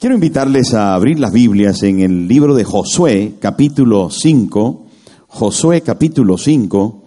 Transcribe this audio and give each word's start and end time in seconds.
Quiero 0.00 0.14
invitarles 0.14 0.72
a 0.72 0.94
abrir 0.94 1.20
las 1.20 1.30
Biblias 1.30 1.82
en 1.82 2.00
el 2.00 2.26
libro 2.26 2.54
de 2.54 2.64
Josué, 2.64 3.34
capítulo 3.38 4.08
5, 4.08 4.86
Josué 5.26 5.82
capítulo 5.82 6.38
5, 6.38 7.04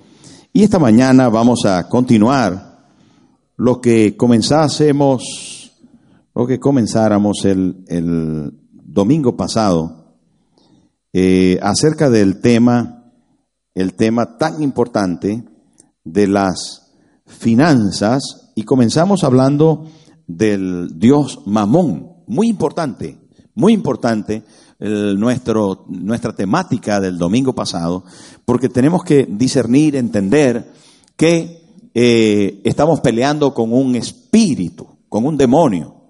y 0.54 0.62
esta 0.62 0.78
mañana 0.78 1.28
vamos 1.30 1.66
a 1.66 1.90
continuar 1.90 2.86
lo 3.58 3.82
que 3.82 4.16
comenzásemos, 4.16 5.72
lo 6.36 6.46
que 6.46 6.60
comenzáramos 6.60 7.46
el, 7.46 7.84
el 7.88 8.52
domingo 8.72 9.36
pasado, 9.36 10.14
eh, 11.14 11.58
acerca 11.64 12.12
del 12.12 12.42
tema, 12.42 13.12
el 13.74 13.96
tema 13.96 14.38
tan 14.38 14.62
importante 14.62 15.44
de 16.04 16.28
las 16.28 16.94
finanzas, 17.26 18.52
y 18.54 18.62
comenzamos 18.62 19.24
hablando 19.24 19.88
del 20.28 21.00
Dios 21.00 21.42
Mamón, 21.48 22.13
muy 22.28 22.48
importante, 22.48 23.18
muy 23.56 23.74
importante 23.74 24.44
nuestro, 24.80 25.86
nuestra 25.88 26.36
temática 26.36 27.00
del 27.00 27.18
domingo 27.18 27.54
pasado, 27.54 28.04
porque 28.44 28.68
tenemos 28.68 29.04
que 29.04 29.26
discernir, 29.30 29.96
entender 29.96 30.74
que 31.16 31.64
eh, 31.94 32.62
estamos 32.64 33.00
peleando 33.02 33.54
con 33.54 33.72
un 33.72 33.96
espíritu, 33.96 34.88
con 35.08 35.26
un 35.26 35.38
demonio, 35.38 36.04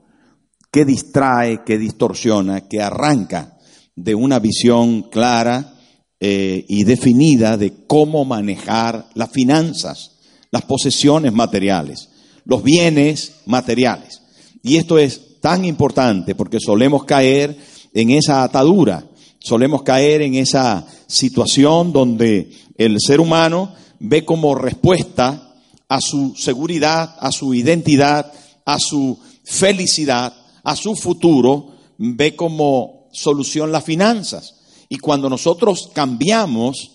que 0.72 0.86
distrae, 0.86 1.64
que 1.64 1.78
distorsiona, 1.78 2.62
que 2.62 2.82
arranca 2.82 3.58
de 3.96 4.16
una 4.16 4.40
visión 4.40 5.04
clara 5.04 5.76
eh, 6.20 6.66
y 6.68 6.84
definida 6.84 7.58
de 7.58 7.86
cómo 7.86 8.26
manejar 8.26 9.08
las 9.14 9.30
finanzas, 9.30 10.18
las 10.50 10.64
posesiones 10.64 11.34
materiales, 11.34 12.10
los 12.46 12.64
bienes 12.64 13.42
materiales. 13.46 14.22
Y 14.64 14.78
esto 14.78 14.98
es 14.98 15.33
tan 15.44 15.66
importante 15.66 16.36
porque 16.36 16.62
solemos 16.62 17.04
caer 17.04 17.58
en 17.94 18.12
esa 18.12 18.44
atadura, 18.44 19.06
solemos 19.42 19.84
caer 19.84 20.22
en 20.22 20.36
esa 20.36 20.88
situación 21.06 21.92
donde 21.92 22.50
el 22.78 22.96
ser 23.06 23.20
humano 23.20 23.76
ve 24.00 24.24
como 24.24 24.56
respuesta 24.56 25.54
a 25.90 26.00
su 26.00 26.34
seguridad, 26.38 27.18
a 27.20 27.34
su 27.34 27.54
identidad, 27.54 28.32
a 28.64 28.80
su 28.80 29.20
felicidad, 29.44 30.34
a 30.64 30.78
su 30.78 30.96
futuro, 30.96 31.74
ve 31.98 32.38
como 32.38 33.10
solución 33.12 33.74
las 33.74 33.84
finanzas. 33.84 34.62
Y 34.88 34.98
cuando 34.98 35.30
nosotros 35.30 35.90
cambiamos 35.94 36.92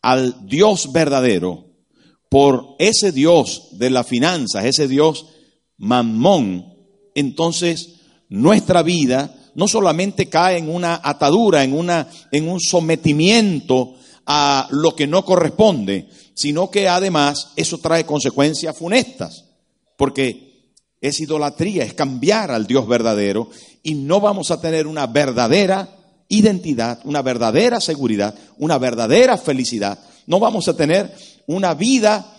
al 0.00 0.46
Dios 0.46 0.90
verdadero 0.90 1.66
por 2.30 2.76
ese 2.78 3.12
Dios 3.12 3.68
de 3.72 3.90
las 3.90 4.06
finanzas, 4.06 4.64
ese 4.64 4.88
Dios 4.88 5.26
mamón, 5.76 6.75
entonces 7.16 7.94
nuestra 8.28 8.84
vida 8.84 9.34
no 9.56 9.66
solamente 9.66 10.28
cae 10.28 10.58
en 10.58 10.68
una 10.68 11.00
atadura, 11.02 11.64
en, 11.64 11.72
una, 11.72 12.06
en 12.30 12.48
un 12.48 12.60
sometimiento 12.60 13.94
a 14.26 14.68
lo 14.70 14.94
que 14.94 15.06
no 15.06 15.24
corresponde, 15.24 16.08
sino 16.34 16.70
que 16.70 16.88
además 16.88 17.52
eso 17.56 17.78
trae 17.78 18.04
consecuencias 18.04 18.76
funestas, 18.76 19.46
porque 19.96 20.74
es 21.00 21.18
idolatría, 21.20 21.84
es 21.84 21.94
cambiar 21.94 22.50
al 22.50 22.66
Dios 22.66 22.86
verdadero 22.86 23.48
y 23.82 23.94
no 23.94 24.20
vamos 24.20 24.50
a 24.50 24.60
tener 24.60 24.86
una 24.86 25.06
verdadera 25.06 25.88
identidad, 26.28 27.00
una 27.04 27.22
verdadera 27.22 27.80
seguridad, 27.80 28.34
una 28.58 28.76
verdadera 28.76 29.38
felicidad. 29.38 29.98
No 30.26 30.38
vamos 30.38 30.68
a 30.68 30.76
tener 30.76 31.14
una 31.46 31.72
vida 31.72 32.36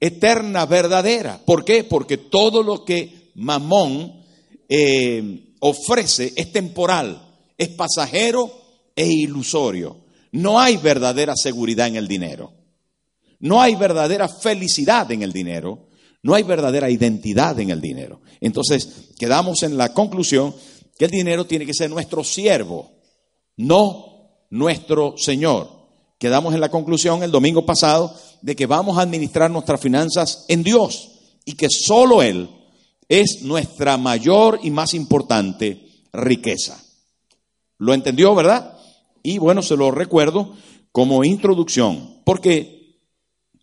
eterna, 0.00 0.66
verdadera. 0.66 1.38
¿Por 1.44 1.64
qué? 1.64 1.84
Porque 1.84 2.16
todo 2.16 2.64
lo 2.64 2.84
que 2.84 3.19
Mamón 3.40 4.22
eh, 4.68 5.54
ofrece 5.60 6.32
es 6.36 6.52
temporal, 6.52 7.20
es 7.56 7.70
pasajero 7.70 8.52
e 8.94 9.06
ilusorio. 9.06 10.04
No 10.32 10.60
hay 10.60 10.76
verdadera 10.76 11.34
seguridad 11.34 11.88
en 11.88 11.96
el 11.96 12.06
dinero. 12.06 12.52
No 13.40 13.60
hay 13.62 13.76
verdadera 13.76 14.28
felicidad 14.28 15.10
en 15.10 15.22
el 15.22 15.32
dinero. 15.32 15.88
No 16.22 16.34
hay 16.34 16.42
verdadera 16.42 16.90
identidad 16.90 17.58
en 17.58 17.70
el 17.70 17.80
dinero. 17.80 18.20
Entonces, 18.42 19.08
quedamos 19.18 19.62
en 19.62 19.78
la 19.78 19.94
conclusión 19.94 20.54
que 20.98 21.06
el 21.06 21.10
dinero 21.10 21.46
tiene 21.46 21.64
que 21.64 21.72
ser 21.72 21.88
nuestro 21.88 22.22
siervo, 22.22 22.92
no 23.56 24.44
nuestro 24.50 25.14
Señor. 25.16 25.70
Quedamos 26.18 26.52
en 26.52 26.60
la 26.60 26.68
conclusión 26.68 27.22
el 27.22 27.30
domingo 27.30 27.64
pasado 27.64 28.14
de 28.42 28.54
que 28.54 28.66
vamos 28.66 28.98
a 28.98 29.02
administrar 29.02 29.50
nuestras 29.50 29.80
finanzas 29.80 30.44
en 30.48 30.62
Dios 30.62 31.12
y 31.46 31.54
que 31.54 31.68
solo 31.70 32.22
Él 32.22 32.50
es 33.10 33.42
nuestra 33.42 33.96
mayor 33.96 34.60
y 34.62 34.70
más 34.70 34.94
importante 34.94 35.84
riqueza. 36.12 36.80
¿Lo 37.76 37.92
entendió, 37.92 38.34
verdad? 38.36 38.78
Y 39.22 39.38
bueno, 39.38 39.62
se 39.62 39.76
lo 39.76 39.90
recuerdo 39.90 40.54
como 40.92 41.24
introducción, 41.24 42.22
porque 42.24 43.00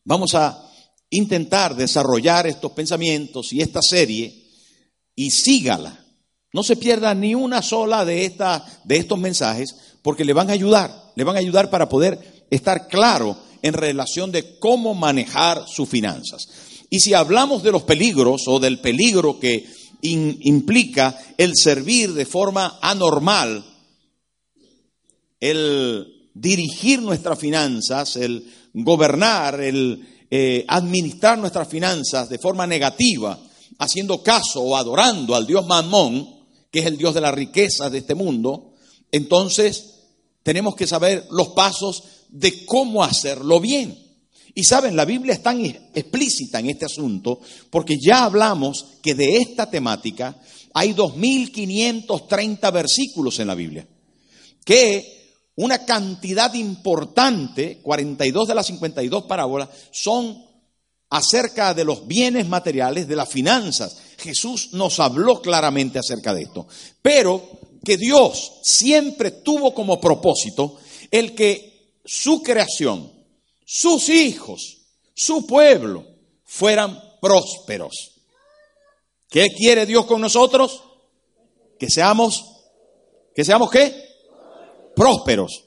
vamos 0.03 0.35
a 0.35 0.69
intentar 1.09 1.75
desarrollar 1.75 2.45
estos 2.45 2.73
pensamientos 2.73 3.53
y 3.53 3.61
esta 3.61 3.81
serie 3.81 4.43
y 5.15 5.31
sígala. 5.31 5.97
No 6.51 6.61
se 6.61 6.75
pierda 6.75 7.15
ni 7.15 7.33
una 7.33 7.61
sola 7.61 8.03
de, 8.03 8.25
esta, 8.25 8.65
de 8.83 8.97
estos 8.97 9.17
mensajes 9.17 9.75
porque 10.01 10.25
le 10.25 10.33
van 10.33 10.49
a 10.49 10.53
ayudar, 10.53 10.93
le 11.15 11.23
van 11.23 11.37
a 11.37 11.39
ayudar 11.39 11.69
para 11.69 11.87
poder 11.87 12.45
estar 12.49 12.89
claro 12.89 13.37
en 13.61 13.73
relación 13.73 14.29
de 14.31 14.59
cómo 14.59 14.93
manejar 14.93 15.65
sus 15.67 15.87
finanzas. 15.87 16.49
Y 16.89 16.99
si 16.99 17.13
hablamos 17.13 17.63
de 17.63 17.71
los 17.71 17.83
peligros 17.83 18.43
o 18.47 18.59
del 18.59 18.79
peligro 18.79 19.39
que 19.39 19.65
implica 20.01 21.17
el 21.37 21.53
servir 21.55 22.13
de 22.13 22.25
forma 22.25 22.79
anormal, 22.81 23.65
el 25.39 26.29
dirigir 26.33 27.01
nuestras 27.01 27.39
finanzas, 27.39 28.15
el 28.15 28.51
gobernar, 28.73 29.59
el 29.59 30.07
eh, 30.29 30.65
administrar 30.67 31.37
nuestras 31.37 31.67
finanzas 31.67 32.29
de 32.29 32.37
forma 32.37 32.67
negativa, 32.67 33.39
haciendo 33.79 34.21
caso 34.23 34.61
o 34.61 34.75
adorando 34.75 35.35
al 35.35 35.47
Dios 35.47 35.65
Mamón, 35.65 36.35
que 36.71 36.79
es 36.79 36.85
el 36.85 36.97
Dios 36.97 37.13
de 37.13 37.21
la 37.21 37.31
riqueza 37.31 37.89
de 37.89 37.99
este 37.99 38.15
mundo, 38.15 38.73
entonces 39.11 39.97
tenemos 40.43 40.75
que 40.75 40.87
saber 40.87 41.27
los 41.31 41.49
pasos 41.49 42.03
de 42.29 42.65
cómo 42.65 43.03
hacerlo 43.03 43.59
bien. 43.59 44.06
Y 44.57 44.63
saben, 44.63 44.95
la 44.95 45.05
Biblia 45.05 45.35
es 45.35 45.43
tan 45.43 45.63
explícita 45.63 46.57
en 46.57 46.71
este 46.71 46.85
asunto 46.85 47.39
porque 47.69 47.95
ya 48.03 48.23
hablamos 48.23 48.87
que 49.03 49.13
de 49.13 49.37
esta 49.37 49.69
temática 49.69 50.35
hay 50.73 50.95
2.530 50.95 52.73
versículos 52.73 53.37
en 53.37 53.45
la 53.49 53.53
Biblia. 53.53 53.87
Que 54.65 55.51
una 55.57 55.85
cantidad 55.85 56.51
importante, 56.55 57.77
42 57.83 58.47
de 58.47 58.55
las 58.55 58.65
52 58.65 59.25
parábolas, 59.25 59.69
son 59.91 60.43
acerca 61.11 61.75
de 61.75 61.85
los 61.85 62.07
bienes 62.07 62.47
materiales, 62.47 63.07
de 63.07 63.15
las 63.15 63.29
finanzas. 63.29 63.95
Jesús 64.17 64.69
nos 64.71 64.99
habló 64.99 65.39
claramente 65.39 65.99
acerca 65.99 66.33
de 66.33 66.41
esto. 66.41 66.65
Pero 66.99 67.59
que 67.85 67.95
Dios 67.95 68.53
siempre 68.63 69.29
tuvo 69.29 69.75
como 69.75 70.01
propósito 70.01 70.77
el 71.11 71.35
que 71.35 71.99
su 72.03 72.41
creación, 72.41 73.16
sus 73.69 74.07
hijos, 74.07 74.77
su 75.13 75.45
pueblo, 75.45 76.05
fueran 76.45 77.03
prósperos. 77.21 78.13
¿Qué 79.29 79.47
quiere 79.49 79.85
Dios 79.85 80.05
con 80.05 80.21
nosotros? 80.21 80.83
Que 81.77 81.89
seamos, 81.89 82.45
que 83.35 83.43
seamos 83.43 83.69
qué? 83.69 83.93
Prósperos. 84.95 85.65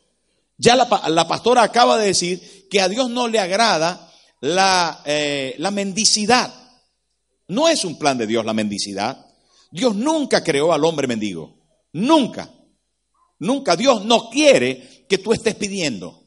Ya 0.57 0.77
la, 0.77 1.29
pastora 1.29 1.63
acaba 1.63 1.99
de 1.99 2.07
decir 2.07 2.69
que 2.71 2.81
a 2.81 2.89
Dios 2.89 3.11
no 3.11 3.29
le 3.29 3.39
agrada 3.39 4.11
la, 4.41 5.03
eh, 5.05 5.55
la 5.59 5.71
mendicidad. 5.71 6.55
No 7.49 7.69
es 7.69 7.85
un 7.85 7.99
plan 7.99 8.17
de 8.17 8.27
Dios 8.27 8.47
la 8.47 8.55
mendicidad. 8.55 9.27
Dios 9.71 9.95
nunca 9.95 10.43
creó 10.43 10.73
al 10.73 10.85
hombre 10.87 11.07
mendigo. 11.07 11.55
Nunca. 11.93 12.51
Nunca. 13.41 13.77
Dios 13.77 14.07
no 14.07 14.31
quiere 14.31 15.05
que 15.07 15.19
tú 15.19 15.35
estés 15.35 15.55
pidiendo. 15.55 16.23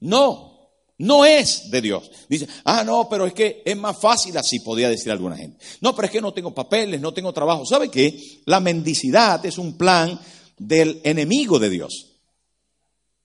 No. 0.00 0.53
No 0.98 1.24
es 1.24 1.70
de 1.70 1.80
Dios. 1.80 2.10
Dice, 2.28 2.46
ah, 2.64 2.84
no, 2.84 3.08
pero 3.08 3.26
es 3.26 3.32
que 3.32 3.62
es 3.64 3.76
más 3.76 3.98
fácil 3.98 4.36
así, 4.36 4.60
podría 4.60 4.88
decir 4.88 5.10
alguna 5.10 5.36
gente. 5.36 5.58
No, 5.80 5.94
pero 5.94 6.06
es 6.06 6.12
que 6.12 6.20
no 6.20 6.32
tengo 6.32 6.54
papeles, 6.54 7.00
no 7.00 7.12
tengo 7.12 7.32
trabajo. 7.32 7.66
¿Sabe 7.66 7.90
qué? 7.90 8.42
La 8.46 8.60
mendicidad 8.60 9.44
es 9.44 9.58
un 9.58 9.76
plan 9.76 10.18
del 10.56 11.00
enemigo 11.02 11.58
de 11.58 11.70
Dios. 11.70 12.10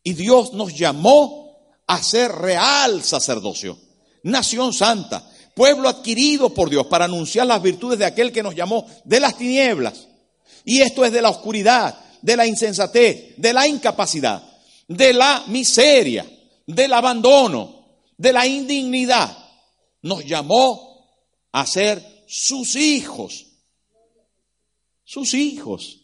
Y 0.04 0.14
Dios 0.14 0.54
nos 0.54 0.76
llamó 0.76 1.60
a 1.86 2.02
ser 2.02 2.32
real 2.32 3.04
sacerdocio, 3.04 3.78
nación 4.24 4.74
santa, 4.74 5.30
pueblo 5.56 5.90
adquirido 5.90 6.52
por 6.54 6.70
Dios 6.70 6.88
para 6.88 7.06
anunciar 7.06 7.46
las 7.46 7.62
virtudes 7.62 8.00
de 8.00 8.06
aquel 8.06 8.32
que 8.32 8.44
nos 8.44 8.56
llamó 8.56 8.88
de 9.04 9.20
las 9.20 9.38
tinieblas. 9.38 10.08
Y 10.66 10.82
esto 10.82 11.06
es 11.06 11.12
de 11.12 11.22
la 11.22 11.30
oscuridad, 11.30 11.96
de 12.22 12.36
la 12.36 12.48
insensatez, 12.48 13.36
de 13.38 13.54
la 13.54 13.68
incapacidad, 13.68 14.42
de 14.88 15.14
la 15.14 15.44
miseria 15.48 16.26
del 16.76 16.94
abandono, 16.94 17.86
de 18.18 18.32
la 18.32 18.46
indignidad. 18.46 19.36
Nos 20.04 20.24
llamó 20.26 21.10
a 21.52 21.66
ser 21.66 22.04
sus 22.28 22.76
hijos. 22.76 23.48
Sus 25.04 25.34
hijos. 25.34 26.02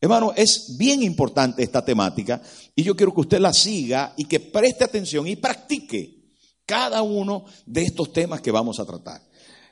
Hermano, 0.00 0.34
es 0.36 0.76
bien 0.76 1.02
importante 1.02 1.62
esta 1.62 1.82
temática 1.82 2.42
y 2.76 2.82
yo 2.82 2.94
quiero 2.94 3.14
que 3.14 3.22
usted 3.22 3.38
la 3.40 3.54
siga 3.54 4.12
y 4.18 4.26
que 4.26 4.40
preste 4.40 4.84
atención 4.84 5.26
y 5.26 5.36
practique 5.36 6.22
cada 6.66 7.00
uno 7.00 7.46
de 7.64 7.84
estos 7.84 8.12
temas 8.12 8.42
que 8.42 8.50
vamos 8.50 8.78
a 8.78 8.84
tratar. 8.84 9.22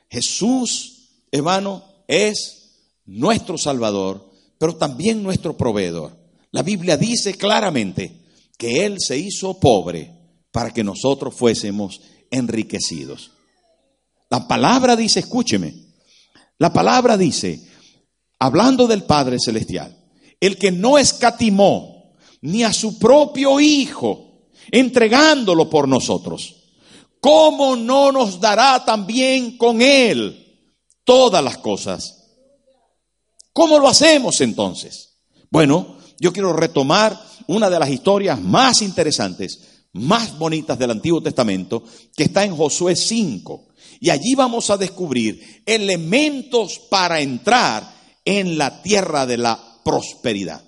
Jesús, 0.09 1.25
hermano, 1.31 1.83
es 2.07 2.71
nuestro 3.05 3.59
Salvador, 3.59 4.31
pero 4.57 4.75
también 4.77 5.21
nuestro 5.21 5.55
proveedor. 5.55 6.17
La 6.49 6.63
Biblia 6.63 6.97
dice 6.97 7.35
claramente 7.35 8.23
que 8.57 8.85
Él 8.85 8.99
se 8.99 9.17
hizo 9.17 9.59
pobre 9.59 10.22
para 10.53 10.71
que 10.71 10.83
nosotros 10.83 11.33
fuésemos 11.33 11.99
enriquecidos. 12.29 13.31
La 14.29 14.47
palabra 14.47 14.95
dice, 14.95 15.19
escúcheme, 15.19 15.73
la 16.59 16.71
palabra 16.71 17.17
dice, 17.17 17.67
hablando 18.37 18.85
del 18.85 19.03
Padre 19.03 19.37
Celestial, 19.43 19.97
el 20.39 20.59
que 20.59 20.71
no 20.71 20.99
escatimó 20.99 22.13
ni 22.41 22.63
a 22.63 22.71
su 22.71 22.99
propio 22.99 23.59
Hijo, 23.59 24.43
entregándolo 24.71 25.71
por 25.71 25.87
nosotros, 25.87 26.55
¿cómo 27.19 27.75
no 27.75 28.11
nos 28.11 28.39
dará 28.39 28.85
también 28.85 29.57
con 29.57 29.81
Él 29.81 30.69
todas 31.03 31.43
las 31.43 31.57
cosas? 31.57 32.27
¿Cómo 33.53 33.79
lo 33.79 33.87
hacemos 33.87 34.39
entonces? 34.41 35.17
Bueno, 35.49 35.97
yo 36.19 36.31
quiero 36.31 36.53
retomar 36.53 37.19
una 37.47 37.71
de 37.71 37.79
las 37.79 37.89
historias 37.89 38.39
más 38.39 38.83
interesantes 38.83 39.72
más 39.93 40.37
bonitas 40.37 40.77
del 40.77 40.91
Antiguo 40.91 41.21
Testamento, 41.21 41.83
que 42.15 42.23
está 42.23 42.43
en 42.43 42.55
Josué 42.55 42.95
5. 42.95 43.67
Y 43.99 44.09
allí 44.09 44.35
vamos 44.35 44.69
a 44.69 44.77
descubrir 44.77 45.63
elementos 45.65 46.79
para 46.89 47.21
entrar 47.21 47.93
en 48.25 48.57
la 48.57 48.81
tierra 48.81 49.25
de 49.25 49.37
la 49.37 49.59
prosperidad. 49.83 50.61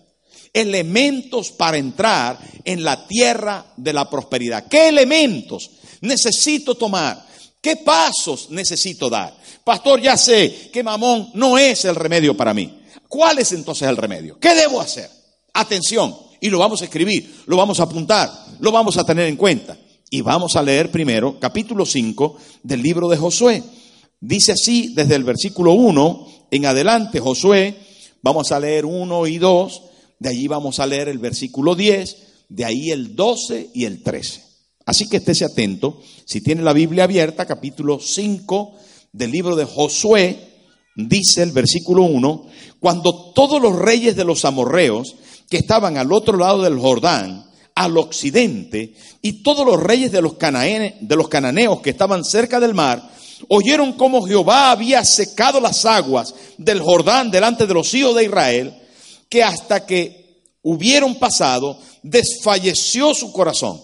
Elementos 0.54 1.52
para 1.52 1.78
entrar 1.78 2.40
en 2.64 2.84
la 2.84 3.08
tierra 3.08 3.66
de 3.76 3.94
la 3.94 4.10
prosperidad. 4.10 4.68
¿Qué 4.68 4.88
elementos 4.88 5.72
necesito 6.02 6.76
tomar? 6.76 7.26
¿Qué 7.60 7.78
pasos 7.78 8.52
necesito 8.52 9.10
dar? 9.10 9.36
Pastor, 9.64 10.00
ya 10.00 10.16
sé 10.16 10.70
que 10.72 10.84
mamón 10.84 11.32
no 11.34 11.58
es 11.58 11.84
el 11.86 11.96
remedio 11.96 12.38
para 12.38 12.54
mí. 12.54 12.82
¿Cuál 13.08 13.40
es 13.40 13.52
entonces 13.52 13.88
el 13.88 13.98
remedio? 13.98 14.40
¿Qué 14.40 14.54
debo 14.54 14.80
hacer? 14.80 15.10
Atención, 15.54 16.16
y 16.42 16.50
lo 16.50 16.60
vamos 16.60 16.82
a 16.82 16.86
escribir, 16.86 17.44
lo 17.46 17.58
vamos 17.58 17.80
a 17.80 17.84
apuntar, 17.84 18.32
lo 18.60 18.72
vamos 18.72 18.98
a 18.98 19.04
tener 19.04 19.28
en 19.28 19.38
cuenta. 19.38 19.78
Y 20.10 20.22
vamos 20.22 20.56
a 20.56 20.62
leer 20.62 20.92
primero 20.92 21.40
capítulo 21.40 21.86
5 21.86 22.38
del 22.64 22.82
libro 22.82 23.10
de 23.10 23.18
Josué. 23.18 23.64
Dice 24.20 24.52
así 24.54 24.94
desde 24.94 25.16
el 25.16 25.24
versículo 25.24 25.74
1 25.74 26.28
en 26.52 26.66
adelante 26.66 27.20
Josué, 27.20 27.76
vamos 28.22 28.52
a 28.52 28.60
leer 28.60 28.86
1 28.86 29.28
y 29.28 29.38
2, 29.38 29.82
de 30.20 30.30
allí 30.30 30.48
vamos 30.48 30.80
a 30.80 30.88
leer 30.88 31.10
el 31.10 31.18
versículo 31.18 31.76
10, 31.76 32.18
de 32.50 32.66
ahí 32.66 32.92
el 32.92 33.16
12 33.16 33.72
y 33.74 33.86
el 33.86 34.04
13. 34.04 34.44
Así 34.86 35.10
que 35.10 35.18
estése 35.18 35.46
atento, 35.46 36.00
si 36.26 36.42
tiene 36.42 36.62
la 36.62 36.74
Biblia 36.74 37.06
abierta, 37.06 37.46
capítulo 37.46 38.00
5 38.00 38.74
del 39.12 39.32
libro 39.32 39.56
de 39.56 39.66
Josué, 39.66 40.40
dice 40.96 41.42
el 41.42 41.52
versículo 41.52 42.04
1, 42.04 42.48
cuando 42.80 43.32
todos 43.34 43.62
los 43.62 43.78
reyes 43.78 44.16
de 44.16 44.26
los 44.26 44.46
amorreos 44.46 45.16
que 45.50 45.58
estaban 45.58 45.98
al 45.98 46.12
otro 46.12 46.38
lado 46.38 46.64
del 46.64 46.80
Jordán, 46.80 47.46
al 47.76 47.98
occidente, 47.98 48.94
y 49.22 49.44
todos 49.44 49.66
los 49.66 49.82
reyes 49.82 50.12
de 50.12 50.22
los, 50.22 50.38
de 50.40 51.16
los 51.16 51.28
cananeos 51.28 51.82
que 51.82 51.90
estaban 51.90 52.24
cerca 52.24 52.60
del 52.60 52.74
mar, 52.74 53.12
oyeron 53.50 53.94
cómo 53.94 54.26
Jehová 54.26 54.72
había 54.72 55.04
secado 55.04 55.60
las 55.60 55.86
aguas 55.86 56.34
del 56.58 56.82
Jordán 56.82 57.32
delante 57.32 57.68
de 57.68 57.74
los 57.74 57.94
hijos 57.94 58.16
de 58.16 58.26
Israel, 58.26 58.74
que 59.30 59.44
hasta 59.44 59.86
que 59.86 60.44
hubieron 60.62 61.16
pasado, 61.16 61.80
desfalleció 62.02 63.14
su 63.14 63.32
corazón, 63.32 63.80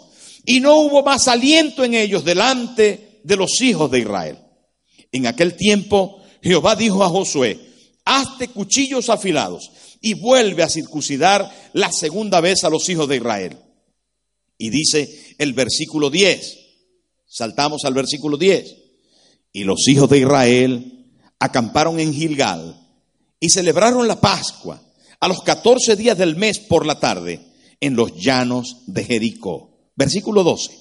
y 0.46 0.60
no 0.60 0.78
hubo 0.78 1.04
más 1.04 1.28
aliento 1.28 1.84
en 1.84 1.94
ellos 1.94 2.24
delante 2.24 3.20
de 3.24 3.36
los 3.36 3.62
hijos 3.62 3.92
de 3.92 4.00
Israel. 4.00 4.40
En 5.12 5.28
aquel 5.28 5.56
tiempo 5.56 6.22
Jehová 6.42 6.76
dijo 6.76 7.04
a 7.04 7.10
Josué, 7.10 7.60
hazte 8.06 8.48
cuchillos 8.48 9.10
afilados 9.10 9.71
y 10.02 10.16
vuelve 10.16 10.64
a 10.64 10.70
circuncidar 10.70 11.50
la 11.74 11.92
segunda 11.92 12.42
vez 12.42 12.64
a 12.64 12.70
los 12.70 12.90
hijos 12.90 13.08
de 13.08 13.18
Israel. 13.18 13.58
Y 14.58 14.70
dice 14.70 15.36
el 15.38 15.54
versículo 15.54 16.10
10, 16.10 16.58
saltamos 17.28 17.86
al 17.86 17.94
versículo 17.94 18.38
10, 18.38 18.76
y 19.54 19.64
los 19.64 19.88
hijos 19.88 20.10
de 20.10 20.20
Israel 20.20 21.06
acamparon 21.40 22.00
en 22.00 22.14
Gilgal 22.14 22.80
y 23.40 23.50
celebraron 23.50 24.08
la 24.08 24.20
Pascua 24.20 24.82
a 25.20 25.28
los 25.28 25.42
14 25.42 25.96
días 25.96 26.18
del 26.18 26.36
mes 26.36 26.60
por 26.60 26.86
la 26.86 27.00
tarde 27.00 27.40
en 27.80 27.96
los 27.96 28.16
llanos 28.16 28.78
de 28.88 29.04
Jericó. 29.04 29.72
Versículo 29.96 30.44
12. 30.44 30.72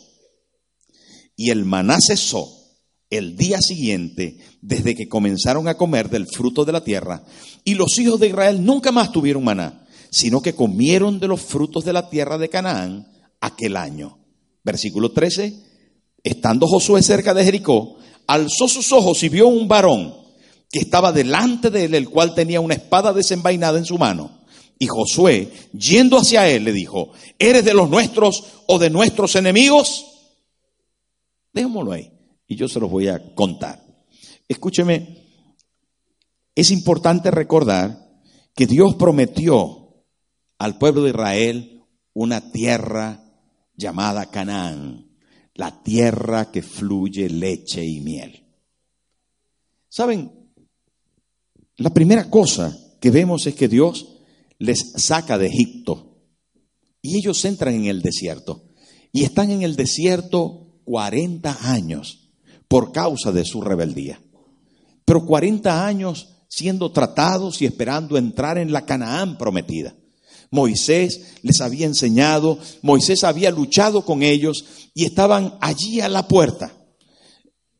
Y 1.36 1.50
el 1.50 1.64
maná 1.64 1.98
cesó 2.00 2.59
el 3.10 3.36
día 3.36 3.60
siguiente, 3.60 4.38
desde 4.62 4.94
que 4.94 5.08
comenzaron 5.08 5.66
a 5.66 5.76
comer 5.76 6.08
del 6.08 6.28
fruto 6.28 6.64
de 6.64 6.72
la 6.72 6.84
tierra, 6.84 7.24
y 7.64 7.74
los 7.74 7.98
hijos 7.98 8.20
de 8.20 8.28
Israel 8.28 8.64
nunca 8.64 8.92
más 8.92 9.10
tuvieron 9.10 9.44
maná, 9.44 9.84
sino 10.10 10.40
que 10.40 10.54
comieron 10.54 11.18
de 11.18 11.28
los 11.28 11.40
frutos 11.40 11.84
de 11.84 11.92
la 11.92 12.08
tierra 12.08 12.38
de 12.38 12.48
Canaán 12.48 13.08
aquel 13.40 13.76
año. 13.76 14.18
Versículo 14.62 15.10
13, 15.10 15.54
estando 16.22 16.68
Josué 16.68 17.02
cerca 17.02 17.34
de 17.34 17.44
Jericó, 17.44 17.96
alzó 18.26 18.68
sus 18.68 18.92
ojos 18.92 19.22
y 19.24 19.28
vio 19.28 19.48
un 19.48 19.66
varón 19.66 20.14
que 20.70 20.78
estaba 20.78 21.10
delante 21.10 21.70
de 21.70 21.86
él, 21.86 21.94
el 21.96 22.08
cual 22.08 22.34
tenía 22.34 22.60
una 22.60 22.74
espada 22.74 23.12
desenvainada 23.12 23.78
en 23.78 23.84
su 23.84 23.98
mano. 23.98 24.38
Y 24.78 24.86
Josué, 24.86 25.50
yendo 25.72 26.16
hacia 26.16 26.48
él, 26.48 26.64
le 26.64 26.72
dijo, 26.72 27.10
¿eres 27.38 27.64
de 27.64 27.74
los 27.74 27.90
nuestros 27.90 28.44
o 28.66 28.78
de 28.78 28.88
nuestros 28.88 29.34
enemigos? 29.34 30.06
Dejémoslo 31.52 31.92
ahí 31.92 32.19
y 32.50 32.56
yo 32.56 32.68
se 32.68 32.80
los 32.80 32.90
voy 32.90 33.06
a 33.06 33.32
contar. 33.36 33.80
Escúcheme, 34.48 35.18
es 36.52 36.72
importante 36.72 37.30
recordar 37.30 38.10
que 38.56 38.66
Dios 38.66 38.96
prometió 38.96 40.04
al 40.58 40.76
pueblo 40.76 41.04
de 41.04 41.10
Israel 41.10 41.84
una 42.12 42.50
tierra 42.50 43.24
llamada 43.76 44.32
Canaán, 44.32 45.12
la 45.54 45.80
tierra 45.84 46.50
que 46.50 46.60
fluye 46.60 47.30
leche 47.30 47.84
y 47.84 48.00
miel. 48.00 48.44
¿Saben? 49.88 50.50
La 51.76 51.90
primera 51.94 52.28
cosa 52.28 52.76
que 53.00 53.12
vemos 53.12 53.46
es 53.46 53.54
que 53.54 53.68
Dios 53.68 54.18
les 54.58 54.90
saca 54.96 55.38
de 55.38 55.46
Egipto 55.46 56.20
y 57.00 57.16
ellos 57.16 57.44
entran 57.44 57.74
en 57.74 57.84
el 57.84 58.02
desierto 58.02 58.64
y 59.12 59.22
están 59.22 59.52
en 59.52 59.62
el 59.62 59.76
desierto 59.76 60.80
40 60.84 61.70
años 61.70 62.19
por 62.70 62.92
causa 62.92 63.32
de 63.32 63.44
su 63.44 63.60
rebeldía. 63.60 64.22
Pero 65.04 65.26
40 65.26 65.84
años 65.84 66.28
siendo 66.48 66.92
tratados 66.92 67.60
y 67.60 67.66
esperando 67.66 68.16
entrar 68.16 68.58
en 68.58 68.72
la 68.72 68.86
Canaán 68.86 69.36
prometida. 69.36 69.96
Moisés 70.52 71.34
les 71.42 71.60
había 71.60 71.86
enseñado, 71.86 72.60
Moisés 72.82 73.24
había 73.24 73.50
luchado 73.50 74.04
con 74.04 74.22
ellos 74.22 74.64
y 74.94 75.04
estaban 75.04 75.58
allí 75.60 76.00
a 76.00 76.08
la 76.08 76.28
puerta. 76.28 76.72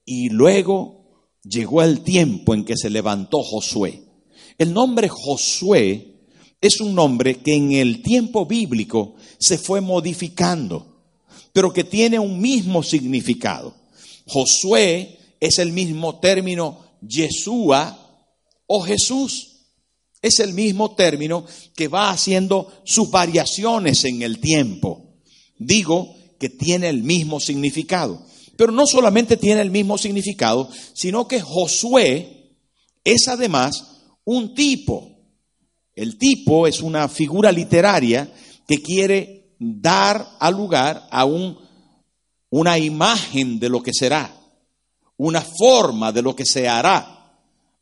Y 0.05 0.29
luego 0.31 1.29
llegó 1.45 1.85
el 1.85 2.01
tiempo 2.01 2.53
en 2.53 2.65
que 2.65 2.77
se 2.77 2.91
levantó 2.91 3.45
Josué. 3.45 4.03
El 4.59 4.73
nombre 4.73 5.09
Josué 5.09 6.27
es 6.61 6.81
un 6.81 6.97
nombre 6.97 7.37
que 7.37 7.55
en 7.55 7.71
el 7.73 8.03
tiempo 8.03 8.45
bíblico 8.45 9.15
se 9.39 9.57
fue 9.57 9.81
modificando, 9.81 11.01
pero 11.53 11.73
que 11.73 11.85
tiene 11.85 12.19
un 12.19 12.41
mismo 12.41 12.83
significado. 12.83 13.80
Josué 14.31 15.19
es 15.41 15.59
el 15.59 15.73
mismo 15.73 16.21
término 16.21 16.79
Yeshua 17.01 17.99
o 18.67 18.81
Jesús. 18.81 19.49
Es 20.23 20.39
el 20.39 20.55
mismo 20.55 20.95
término 20.95 21.45
que 21.75 21.89
va 21.89 22.11
haciendo 22.11 22.71
sus 22.85 23.11
variaciones 23.11 24.05
en 24.05 24.23
el 24.23 24.39
tiempo. 24.39 25.17
Digo 25.59 26.15
que 26.39 26.49
tiene 26.49 26.89
el 26.89 27.03
mismo 27.03 27.41
significado. 27.41 28.25
Pero 28.57 28.71
no 28.71 28.87
solamente 28.87 29.37
tiene 29.37 29.63
el 29.63 29.71
mismo 29.71 29.99
significado, 29.99 30.71
sino 30.93 31.27
que 31.27 31.41
Josué 31.41 32.55
es 33.03 33.27
además 33.27 34.03
un 34.25 34.55
tipo. 34.55 35.11
El 35.97 36.19
tipo 36.19 36.69
es 36.69 36.83
una 36.83 37.09
figura 37.09 37.51
literaria 37.51 38.33
que 38.69 38.81
quiere 38.81 39.57
dar 39.59 40.37
al 40.39 40.55
lugar 40.55 41.09
a 41.11 41.25
un, 41.25 41.59
una 42.51 42.79
imagen 42.79 43.59
de 43.59 43.69
lo 43.69 43.83
que 43.83 43.93
será, 43.93 44.35
una 45.17 45.41
forma 45.41 46.13
de 46.13 46.23
lo 46.23 46.35
que 46.35 46.45
se 46.45 46.69
hará, 46.69 47.37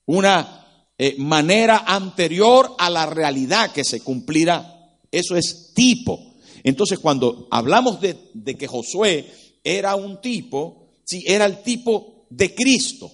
una 0.06 0.66
eh, 0.96 1.14
manera 1.18 1.84
anterior 1.86 2.74
a 2.78 2.90
la 2.90 3.06
realidad 3.06 3.72
que 3.72 3.84
se 3.84 4.00
cumplirá. 4.00 4.96
Eso 5.10 5.36
es 5.36 5.72
tipo. 5.74 6.34
Entonces, 6.62 6.98
cuando 6.98 7.48
hablamos 7.50 8.00
de, 8.00 8.16
de 8.34 8.56
que 8.56 8.66
Josué 8.66 9.30
era 9.64 9.96
un 9.96 10.20
tipo, 10.20 10.88
sí, 11.04 11.24
era 11.26 11.46
el 11.46 11.62
tipo 11.62 12.26
de 12.30 12.54
Cristo. 12.54 13.10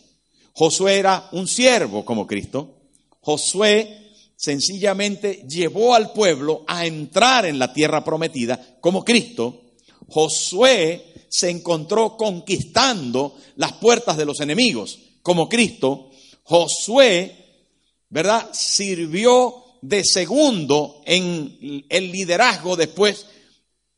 Josué 0.52 0.98
era 0.98 1.28
un 1.32 1.46
siervo 1.46 2.04
como 2.04 2.26
Cristo. 2.26 2.88
Josué 3.20 4.12
sencillamente 4.36 5.44
llevó 5.48 5.94
al 5.94 6.12
pueblo 6.12 6.64
a 6.66 6.86
entrar 6.86 7.46
en 7.46 7.58
la 7.58 7.72
tierra 7.72 8.04
prometida 8.04 8.78
como 8.80 9.04
Cristo. 9.04 9.62
Josué 10.08 11.13
se 11.34 11.50
encontró 11.50 12.16
conquistando 12.16 13.34
las 13.56 13.72
puertas 13.72 14.16
de 14.16 14.24
los 14.24 14.38
enemigos 14.38 15.00
como 15.20 15.48
Cristo. 15.48 16.10
Josué, 16.44 17.64
¿verdad? 18.08 18.50
Sirvió 18.52 19.52
de 19.82 20.04
segundo 20.04 21.02
en 21.04 21.84
el 21.88 22.12
liderazgo 22.12 22.76
después 22.76 23.26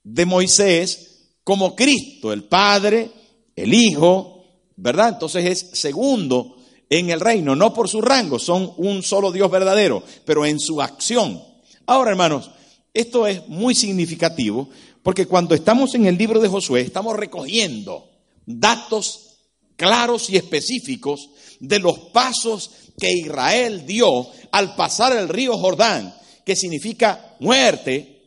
de 0.02 0.24
Moisés 0.24 1.34
como 1.44 1.76
Cristo, 1.76 2.32
el 2.32 2.44
Padre, 2.44 3.10
el 3.54 3.74
Hijo, 3.74 4.42
¿verdad? 4.76 5.10
Entonces 5.10 5.44
es 5.44 5.78
segundo 5.78 6.56
en 6.88 7.10
el 7.10 7.20
reino, 7.20 7.54
no 7.54 7.74
por 7.74 7.90
su 7.90 8.00
rango, 8.00 8.38
son 8.38 8.72
un 8.78 9.02
solo 9.02 9.30
Dios 9.30 9.50
verdadero, 9.50 10.02
pero 10.24 10.46
en 10.46 10.58
su 10.58 10.80
acción. 10.80 11.42
Ahora, 11.84 12.12
hermanos, 12.12 12.50
esto 12.94 13.26
es 13.26 13.46
muy 13.46 13.74
significativo 13.74 14.70
porque 15.06 15.26
cuando 15.26 15.54
estamos 15.54 15.94
en 15.94 16.06
el 16.06 16.18
libro 16.18 16.40
de 16.40 16.48
Josué 16.48 16.80
estamos 16.80 17.14
recogiendo 17.14 18.10
datos 18.44 19.36
claros 19.76 20.28
y 20.30 20.36
específicos 20.36 21.30
de 21.60 21.78
los 21.78 21.96
pasos 22.12 22.72
que 22.98 23.12
Israel 23.12 23.86
dio 23.86 24.26
al 24.50 24.74
pasar 24.74 25.16
el 25.16 25.28
río 25.28 25.56
Jordán, 25.56 26.12
que 26.44 26.56
significa 26.56 27.36
muerte, 27.38 28.24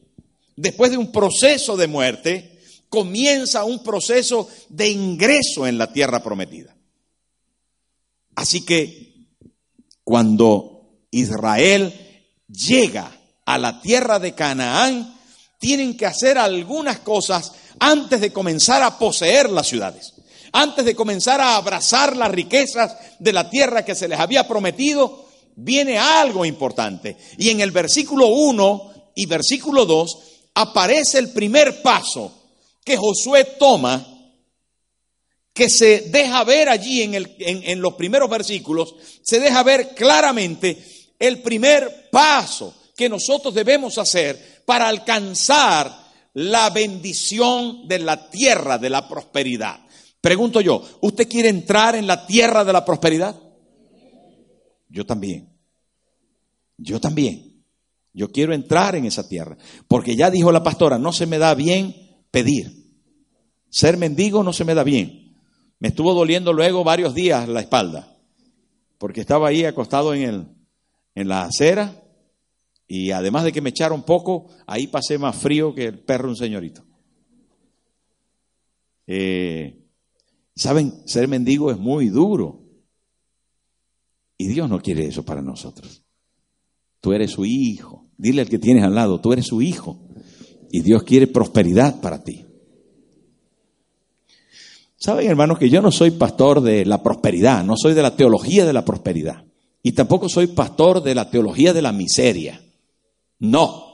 después 0.55 0.91
de 0.91 0.95
un 0.95 1.11
proceso 1.11 1.75
de 1.75 1.87
muerte, 1.87 2.61
comienza 2.87 3.65
un 3.65 3.83
proceso 3.83 4.47
de 4.69 4.89
ingreso 4.89 5.67
en 5.67 5.77
la 5.77 5.91
tierra 5.91 6.23
prometida. 6.23 6.77
Así 8.35 8.61
que 8.61 9.27
cuando 10.05 11.01
Israel 11.11 11.93
llega 12.47 13.11
a 13.45 13.57
la 13.57 13.81
tierra 13.81 14.17
de 14.19 14.33
Canaán, 14.33 15.18
tienen 15.59 15.95
que 15.95 16.05
hacer 16.05 16.37
algunas 16.37 16.99
cosas 16.99 17.51
antes 17.79 18.19
de 18.21 18.33
comenzar 18.33 18.81
a 18.81 18.97
poseer 18.97 19.49
las 19.49 19.67
ciudades, 19.67 20.13
antes 20.51 20.85
de 20.85 20.95
comenzar 20.95 21.39
a 21.41 21.57
abrazar 21.57 22.15
las 22.15 22.31
riquezas 22.31 22.95
de 23.19 23.33
la 23.33 23.49
tierra 23.49 23.85
que 23.85 23.93
se 23.93 24.07
les 24.07 24.19
había 24.19 24.47
prometido, 24.47 25.27
viene 25.55 25.99
algo 25.99 26.45
importante. 26.45 27.17
Y 27.37 27.49
en 27.49 27.61
el 27.61 27.71
versículo 27.71 28.27
1 28.27 29.11
y 29.15 29.25
versículo 29.25 29.85
2 29.85 30.17
aparece 30.55 31.19
el 31.19 31.31
primer 31.31 31.81
paso 31.81 32.33
que 32.83 32.97
Josué 32.97 33.43
toma, 33.59 34.05
que 35.53 35.69
se 35.69 36.01
deja 36.09 36.43
ver 36.45 36.69
allí 36.69 37.01
en, 37.01 37.15
el, 37.15 37.35
en, 37.39 37.81
los 37.81 37.95
primeros 37.95 38.29
versículos, 38.29 38.95
se 39.21 39.39
deja 39.39 39.61
ver 39.63 39.93
claramente 39.93 40.81
el 41.19 41.41
primer 41.41 42.09
paso 42.09 42.73
que 42.95 43.09
nosotros 43.09 43.53
debemos 43.53 43.97
hacer 43.97 44.58
para 44.69 44.87
alcanzar 44.87 45.91
la 46.35 46.69
bendición 46.69 47.87
de 47.87 47.97
la 47.97 48.29
tierra 48.29 48.77
de 48.77 48.91
la 48.91 49.09
prosperidad. 49.09 49.79
Pregunto 50.21 50.61
yo, 50.61 50.83
¿usted 51.01 51.27
quiere 51.27 51.49
entrar 51.49 51.95
en 51.95 52.05
la 52.05 52.27
tierra 52.27 52.63
de 52.63 52.71
la 52.71 52.85
prosperidad? 52.85 53.35
Yo 54.87 55.07
también. 55.07 55.49
Yo 56.77 57.01
también. 57.01 57.63
Yo 58.13 58.31
quiero 58.31 58.53
entrar 58.53 58.95
en 58.95 59.05
esa 59.05 59.27
tierra. 59.27 59.57
Porque 59.87 60.15
ya 60.15 60.29
dijo 60.29 60.51
la 60.51 60.61
pastora, 60.61 60.99
no 60.99 61.13
se 61.13 61.25
me 61.25 61.39
da 61.39 61.55
bien 61.55 61.95
pedir. 62.29 62.93
Ser 63.71 63.97
mendigo 63.97 64.43
no 64.43 64.53
se 64.53 64.65
me 64.65 64.75
da 64.75 64.83
bien. 64.83 65.35
Me 65.79 65.87
estuvo 65.87 66.13
doliendo 66.13 66.53
luego 66.53 66.83
varios 66.83 67.15
días 67.15 67.49
la 67.49 67.61
espalda. 67.61 68.15
Porque 68.99 69.21
estaba 69.21 69.47
ahí 69.47 69.65
acostado 69.65 70.13
en, 70.13 70.21
el, 70.21 70.47
en 71.15 71.27
la 71.27 71.45
acera. 71.45 71.98
Y 72.89 73.11
además 73.11 73.45
de 73.45 73.53
que 73.53 73.61
me 73.61 73.69
echaron 73.69 74.03
poco, 74.03 74.47
ahí 74.67 74.87
pasé 74.87 75.17
más 75.17 75.37
frío 75.37 75.73
que 75.73 75.85
el 75.85 75.99
perro 75.99 76.27
un 76.27 76.35
señorito. 76.35 76.83
Eh, 79.07 79.79
Saben, 80.59 81.07
ser 81.07 81.29
mendigo 81.29 81.71
es 81.71 81.77
muy 81.77 82.09
duro. 82.09 82.65
Y 84.37 84.47
Dios 84.47 84.69
no 84.69 84.81
quiere 84.81 85.05
eso 85.05 85.23
para 85.23 85.41
nosotros. 85.41 86.03
Tú 86.99 87.13
eres 87.13 87.31
su 87.31 87.45
hijo. 87.45 88.09
Dile 88.17 88.41
al 88.41 88.49
que 88.49 88.59
tienes 88.59 88.83
al 88.83 88.93
lado, 88.93 89.21
tú 89.21 89.31
eres 89.31 89.45
su 89.45 89.61
hijo. 89.61 90.01
Y 90.69 90.81
Dios 90.81 91.03
quiere 91.03 91.27
prosperidad 91.27 92.01
para 92.01 92.25
ti. 92.25 92.45
Saben, 94.97 95.29
hermanos, 95.29 95.59
que 95.59 95.69
yo 95.69 95.81
no 95.81 95.93
soy 95.93 96.11
pastor 96.11 96.59
de 96.59 96.83
la 96.85 97.01
prosperidad, 97.01 97.63
no 97.63 97.75
soy 97.77 97.93
de 97.93 98.01
la 98.01 98.17
teología 98.17 98.65
de 98.65 98.73
la 98.73 98.83
prosperidad. 98.83 99.45
Y 99.81 99.93
tampoco 99.93 100.27
soy 100.27 100.47
pastor 100.47 101.01
de 101.01 101.15
la 101.15 101.31
teología 101.31 101.71
de 101.71 101.81
la 101.81 101.93
miseria. 101.93 102.61
No, 103.39 103.89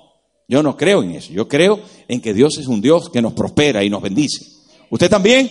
yo 0.47 0.61
no 0.61 0.75
creo 0.75 1.03
en 1.03 1.11
eso. 1.11 1.31
Yo 1.31 1.47
creo 1.47 1.79
en 2.07 2.21
que 2.21 2.33
Dios 2.33 2.57
es 2.57 2.67
un 2.67 2.81
Dios 2.81 3.09
que 3.09 3.21
nos 3.21 3.33
prospera 3.33 3.83
y 3.83 3.89
nos 3.89 4.01
bendice. 4.01 4.45
¿Usted 4.89 5.09
también? 5.09 5.49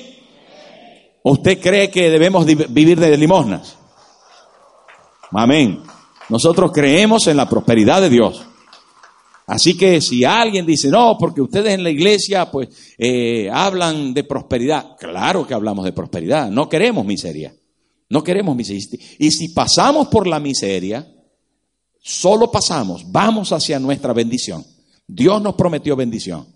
¿O 1.22 1.32
usted 1.32 1.60
cree 1.60 1.90
que 1.90 2.10
debemos 2.10 2.46
vivir 2.46 3.00
de 3.00 3.16
limosnas? 3.16 3.76
Amén. 5.30 5.82
Nosotros 6.28 6.70
creemos 6.72 7.26
en 7.26 7.36
la 7.36 7.48
prosperidad 7.48 8.00
de 8.00 8.10
Dios. 8.10 8.44
Así 9.46 9.76
que 9.76 10.00
si 10.00 10.24
alguien 10.24 10.64
dice, 10.64 10.88
no, 10.88 11.16
porque 11.18 11.42
ustedes 11.42 11.74
en 11.74 11.82
la 11.82 11.90
iglesia 11.90 12.50
pues 12.50 12.68
eh, 12.96 13.50
hablan 13.52 14.14
de 14.14 14.24
prosperidad, 14.24 14.96
claro 14.98 15.46
que 15.46 15.52
hablamos 15.52 15.84
de 15.84 15.92
prosperidad, 15.92 16.50
no 16.50 16.66
queremos 16.68 17.04
miseria, 17.04 17.54
no 18.08 18.24
queremos 18.24 18.56
miseria. 18.56 18.82
Y 19.18 19.30
si 19.30 19.48
pasamos 19.48 20.08
por 20.08 20.26
la 20.26 20.40
miseria, 20.40 21.06
solo 22.04 22.52
pasamos, 22.52 23.10
vamos 23.10 23.50
hacia 23.50 23.80
nuestra 23.80 24.12
bendición. 24.12 24.64
Dios 25.08 25.40
nos 25.42 25.54
prometió 25.54 25.96
bendición. 25.96 26.46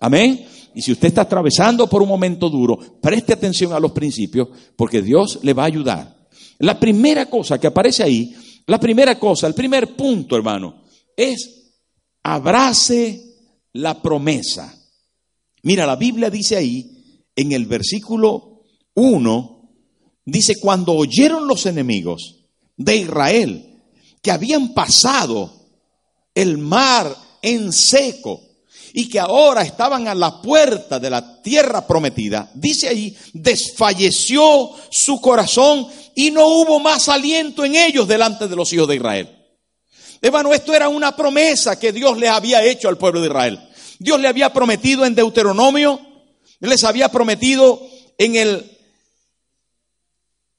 Amén. 0.00 0.44
Y 0.74 0.82
si 0.82 0.92
usted 0.92 1.08
está 1.08 1.22
atravesando 1.22 1.88
por 1.88 2.02
un 2.02 2.08
momento 2.08 2.50
duro, 2.50 2.78
preste 3.00 3.32
atención 3.32 3.72
a 3.72 3.80
los 3.80 3.92
principios 3.92 4.48
porque 4.76 5.00
Dios 5.00 5.38
le 5.42 5.54
va 5.54 5.62
a 5.62 5.66
ayudar. 5.66 6.16
La 6.58 6.78
primera 6.78 7.26
cosa 7.26 7.58
que 7.58 7.68
aparece 7.68 8.02
ahí 8.02 8.34
la 8.70 8.78
primera 8.78 9.18
cosa, 9.18 9.48
el 9.48 9.54
primer 9.54 9.96
punto, 9.96 10.36
hermano, 10.36 10.84
es 11.16 11.72
abrace 12.22 13.20
la 13.72 14.00
promesa. 14.00 14.72
Mira, 15.64 15.86
la 15.86 15.96
Biblia 15.96 16.30
dice 16.30 16.56
ahí, 16.56 17.24
en 17.34 17.50
el 17.50 17.66
versículo 17.66 18.62
1, 18.94 19.72
dice, 20.24 20.60
cuando 20.60 20.94
oyeron 20.94 21.48
los 21.48 21.66
enemigos 21.66 22.44
de 22.76 22.94
Israel 22.94 23.69
que 24.22 24.30
habían 24.30 24.74
pasado 24.74 25.52
el 26.34 26.58
mar 26.58 27.16
en 27.42 27.72
seco 27.72 28.42
y 28.92 29.08
que 29.08 29.20
ahora 29.20 29.62
estaban 29.62 30.08
a 30.08 30.14
la 30.14 30.42
puerta 30.42 30.98
de 30.98 31.10
la 31.10 31.42
tierra 31.42 31.86
prometida, 31.86 32.50
dice 32.54 32.88
ahí, 32.88 33.16
desfalleció 33.32 34.70
su 34.90 35.20
corazón 35.20 35.86
y 36.14 36.30
no 36.30 36.46
hubo 36.48 36.80
más 36.80 37.08
aliento 37.08 37.64
en 37.64 37.76
ellos 37.76 38.08
delante 38.08 38.48
de 38.48 38.56
los 38.56 38.72
hijos 38.72 38.88
de 38.88 38.96
Israel. 38.96 39.36
Hermano, 40.20 40.52
esto 40.52 40.74
era 40.74 40.88
una 40.88 41.16
promesa 41.16 41.78
que 41.78 41.92
Dios 41.92 42.18
les 42.18 42.30
había 42.30 42.64
hecho 42.64 42.88
al 42.88 42.98
pueblo 42.98 43.20
de 43.20 43.28
Israel. 43.28 43.60
Dios 43.98 44.20
le 44.20 44.28
había 44.28 44.52
prometido 44.52 45.04
en 45.06 45.14
Deuteronomio, 45.14 46.00
les 46.60 46.84
había 46.84 47.08
prometido 47.08 47.80
en 48.18 48.36
el 48.36 48.78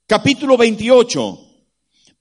capítulo 0.06 0.56
28, 0.56 1.51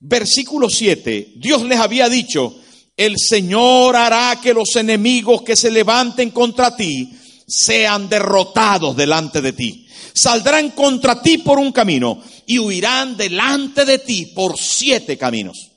versículo 0.02 0.70
7, 0.70 1.34
Dios 1.36 1.64
les 1.64 1.80
había 1.80 2.10
dicho, 2.10 2.56
el 2.98 3.16
Señor 3.18 3.96
hará 3.96 4.40
que 4.42 4.54
los 4.54 4.76
enemigos 4.76 5.44
que 5.44 5.56
se 5.56 5.72
levanten 5.72 6.32
contra 6.32 6.76
ti 6.76 7.14
sean 7.48 8.10
derrotados 8.10 8.96
delante 8.96 9.42
de 9.42 9.54
ti. 9.54 9.88
Saldrán 10.14 10.72
contra 10.72 11.22
ti 11.22 11.38
por 11.38 11.58
un 11.58 11.72
camino 11.72 12.22
y 12.46 12.60
huirán 12.60 13.16
delante 13.16 13.86
de 13.86 14.00
ti 14.00 14.28
por 14.28 14.58
siete 14.58 15.18
caminos. 15.18 15.72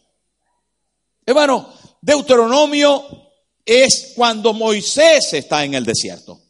Hermano, 1.25 1.73
Deuteronomio 2.01 3.05
es 3.65 4.13
cuando 4.15 4.53
Moisés 4.53 5.33
está 5.33 5.65
en 5.65 5.75
el 5.75 5.85
desierto. 5.85 6.41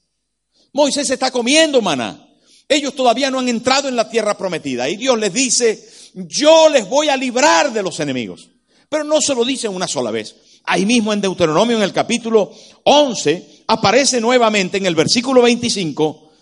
Moisés 0.72 1.08
está 1.10 1.30
comiendo 1.30 1.80
maná. 1.80 2.20
Ellos 2.68 2.94
todavía 2.94 3.30
no 3.30 3.38
han 3.38 3.48
entrado 3.48 3.88
en 3.88 3.96
la 3.96 4.08
tierra 4.08 4.36
prometida. 4.36 4.88
Y 4.88 4.96
Dios 4.96 5.18
les 5.18 5.32
dice, 5.32 5.88
yo 6.14 6.68
les 6.68 6.88
voy 6.88 7.08
a 7.08 7.16
librar 7.16 7.72
de 7.72 7.82
los 7.82 8.00
enemigos. 8.00 8.48
Pero 8.88 9.04
no 9.04 9.20
se 9.20 9.34
lo 9.34 9.44
dice 9.44 9.68
una 9.68 9.88
sola 9.88 10.10
vez. 10.10 10.36
Ahí 10.64 10.86
mismo 10.86 11.12
en 11.12 11.20
Deuteronomio, 11.20 11.76
en 11.76 11.82
el 11.82 11.92
capítulo 11.92 12.52
11, 12.84 13.64
aparece 13.66 14.20
nuevamente 14.20 14.78
en 14.78 14.86
el 14.86 14.94
versículo 14.94 15.42
25, 15.42 16.32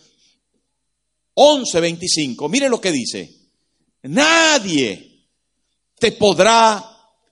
11, 1.34 1.80
25. 1.80 2.48
Mire 2.48 2.68
lo 2.68 2.80
que 2.80 2.92
dice. 2.92 3.32
Nadie 4.02 5.28
te 5.98 6.12
podrá 6.12 6.84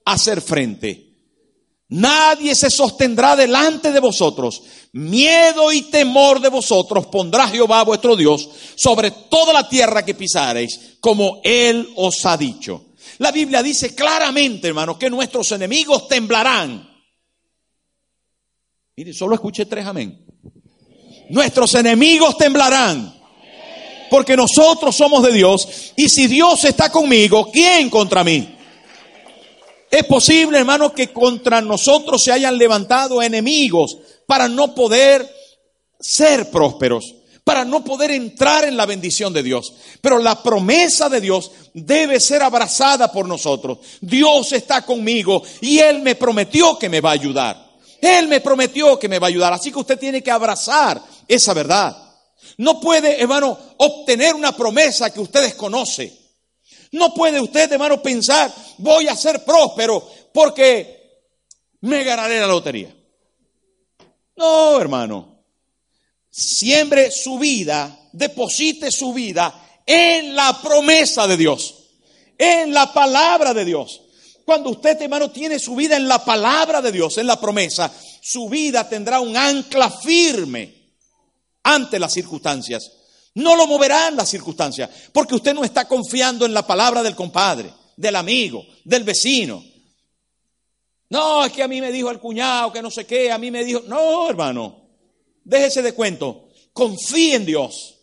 hacer 0.04 0.40
frente. 0.40 1.09
Nadie 1.90 2.54
se 2.54 2.70
sostendrá 2.70 3.34
delante 3.34 3.90
de 3.90 3.98
vosotros. 3.98 4.62
Miedo 4.92 5.72
y 5.72 5.82
temor 5.82 6.40
de 6.40 6.48
vosotros 6.48 7.06
pondrá 7.06 7.48
Jehová 7.48 7.82
vuestro 7.82 8.14
Dios 8.14 8.48
sobre 8.76 9.10
toda 9.10 9.52
la 9.52 9.68
tierra 9.68 10.04
que 10.04 10.14
pisareis, 10.14 10.98
como 11.00 11.40
Él 11.42 11.88
os 11.96 12.24
ha 12.26 12.36
dicho. 12.36 12.86
La 13.18 13.32
Biblia 13.32 13.62
dice 13.62 13.94
claramente, 13.94 14.68
hermano, 14.68 14.96
que 14.98 15.10
nuestros 15.10 15.50
enemigos 15.52 16.06
temblarán. 16.06 16.88
Mire, 18.96 19.12
solo 19.12 19.34
escuché 19.34 19.66
tres 19.66 19.84
amén. 19.86 20.24
Nuestros 21.30 21.74
enemigos 21.74 22.36
temblarán. 22.36 23.18
Porque 24.10 24.36
nosotros 24.36 24.96
somos 24.96 25.24
de 25.24 25.32
Dios. 25.32 25.92
Y 25.96 26.08
si 26.08 26.28
Dios 26.28 26.64
está 26.64 26.90
conmigo, 26.90 27.50
¿quién 27.50 27.90
contra 27.90 28.22
mí? 28.22 28.56
Es 29.90 30.04
posible, 30.04 30.58
hermano, 30.58 30.92
que 30.92 31.12
contra 31.12 31.60
nosotros 31.60 32.22
se 32.22 32.32
hayan 32.32 32.56
levantado 32.56 33.20
enemigos 33.20 33.98
para 34.26 34.48
no 34.48 34.74
poder 34.74 35.28
ser 35.98 36.50
prósperos 36.50 37.14
para 37.50 37.64
no 37.64 37.82
poder 37.82 38.12
entrar 38.12 38.62
en 38.62 38.76
la 38.76 38.86
bendición 38.86 39.32
de 39.32 39.42
Dios. 39.42 39.72
Pero 40.00 40.20
la 40.20 40.40
promesa 40.40 41.08
de 41.08 41.20
Dios 41.20 41.50
debe 41.74 42.20
ser 42.20 42.44
abrazada 42.44 43.10
por 43.10 43.26
nosotros. 43.26 43.78
Dios 44.00 44.52
está 44.52 44.82
conmigo 44.82 45.42
y 45.60 45.80
Él 45.80 46.00
me 46.00 46.14
prometió 46.14 46.78
que 46.78 46.88
me 46.88 47.00
va 47.00 47.10
a 47.10 47.14
ayudar. 47.14 47.70
Él 48.00 48.28
me 48.28 48.40
prometió 48.40 48.96
que 49.00 49.08
me 49.08 49.18
va 49.18 49.26
a 49.26 49.30
ayudar. 49.30 49.52
Así 49.52 49.72
que 49.72 49.80
usted 49.80 49.98
tiene 49.98 50.22
que 50.22 50.30
abrazar 50.30 51.02
esa 51.26 51.52
verdad. 51.52 51.96
No 52.56 52.78
puede, 52.78 53.20
hermano, 53.20 53.58
obtener 53.78 54.36
una 54.36 54.56
promesa 54.56 55.10
que 55.10 55.18
usted 55.18 55.42
desconoce. 55.42 56.19
No 56.92 57.14
puede 57.14 57.40
usted, 57.40 57.72
hermano, 57.72 58.02
pensar, 58.02 58.52
voy 58.78 59.08
a 59.08 59.16
ser 59.16 59.44
próspero 59.44 60.08
porque 60.32 61.22
me 61.82 62.02
ganaré 62.04 62.40
la 62.40 62.46
lotería. 62.46 62.94
No, 64.36 64.80
hermano 64.80 65.30
siembre 66.30 67.10
su 67.10 67.38
vida, 67.38 68.08
deposite 68.12 68.90
su 68.90 69.12
vida 69.12 69.82
en 69.84 70.34
la 70.34 70.60
promesa 70.62 71.26
de 71.26 71.36
Dios, 71.36 71.74
en 72.38 72.72
la 72.72 72.92
palabra 72.92 73.52
de 73.52 73.64
Dios. 73.64 74.02
Cuando 74.44 74.70
usted, 74.70 75.00
hermano, 75.02 75.30
tiene 75.30 75.58
su 75.58 75.74
vida 75.74 75.96
en 75.96 76.08
la 76.08 76.24
palabra 76.24 76.80
de 76.80 76.92
Dios, 76.92 77.18
en 77.18 77.26
la 77.26 77.40
promesa, 77.40 77.92
su 78.20 78.48
vida 78.48 78.88
tendrá 78.88 79.20
un 79.20 79.36
ancla 79.36 79.90
firme 79.90 80.74
ante 81.62 81.98
las 81.98 82.12
circunstancias. 82.12 82.92
No 83.34 83.54
lo 83.56 83.66
moverán 83.66 84.16
las 84.16 84.28
circunstancias, 84.28 84.90
porque 85.12 85.36
usted 85.36 85.54
no 85.54 85.64
está 85.64 85.86
confiando 85.86 86.46
en 86.46 86.54
la 86.54 86.66
palabra 86.66 87.02
del 87.02 87.14
compadre, 87.14 87.72
del 87.96 88.16
amigo, 88.16 88.64
del 88.84 89.04
vecino. 89.04 89.64
No, 91.10 91.44
es 91.44 91.52
que 91.52 91.62
a 91.62 91.68
mí 91.68 91.80
me 91.80 91.92
dijo 91.92 92.10
el 92.10 92.20
cuñado, 92.20 92.72
que 92.72 92.82
no 92.82 92.90
sé 92.90 93.04
qué, 93.04 93.30
a 93.32 93.38
mí 93.38 93.50
me 93.50 93.64
dijo, 93.64 93.82
no, 93.86 94.28
hermano. 94.28 94.80
Déjese 95.44 95.82
de 95.82 95.92
cuento. 95.92 96.48
Confíe 96.72 97.34
en 97.34 97.46
Dios. 97.46 97.96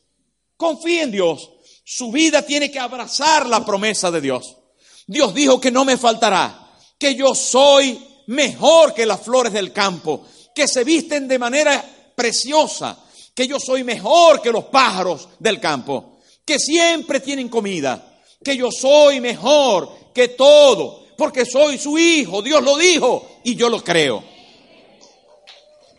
Confíe 0.57 1.03
en 1.03 1.11
Dios. 1.11 1.51
Su 1.85 2.11
vida 2.11 2.41
tiene 2.41 2.69
que 2.69 2.79
abrazar 2.79 3.47
la 3.47 3.65
promesa 3.65 4.11
de 4.11 4.19
Dios. 4.19 4.57
Dios 5.05 5.33
dijo 5.33 5.61
que 5.61 5.71
no 5.71 5.85
me 5.85 5.95
faltará, 5.95 6.69
que 6.99 7.15
yo 7.15 7.33
soy 7.33 7.97
mejor 8.27 8.93
que 8.93 9.05
las 9.05 9.21
flores 9.21 9.53
del 9.53 9.71
campo, 9.71 10.25
que 10.53 10.67
se 10.67 10.83
visten 10.83 11.29
de 11.29 11.39
manera 11.39 11.83
preciosa, 12.13 12.97
que 13.37 13.47
yo 13.47 13.59
soy 13.59 13.83
mejor 13.83 14.41
que 14.41 14.51
los 14.51 14.63
pájaros 14.63 15.29
del 15.37 15.59
campo, 15.59 16.17
que 16.43 16.57
siempre 16.57 17.19
tienen 17.19 17.49
comida, 17.49 18.17
que 18.43 18.57
yo 18.57 18.71
soy 18.71 19.21
mejor 19.21 20.11
que 20.11 20.29
todo, 20.29 21.05
porque 21.15 21.45
soy 21.45 21.77
su 21.77 21.99
hijo, 21.99 22.41
Dios 22.41 22.63
lo 22.63 22.75
dijo 22.75 23.41
y 23.43 23.53
yo 23.55 23.69
lo 23.69 23.83
creo. 23.83 24.23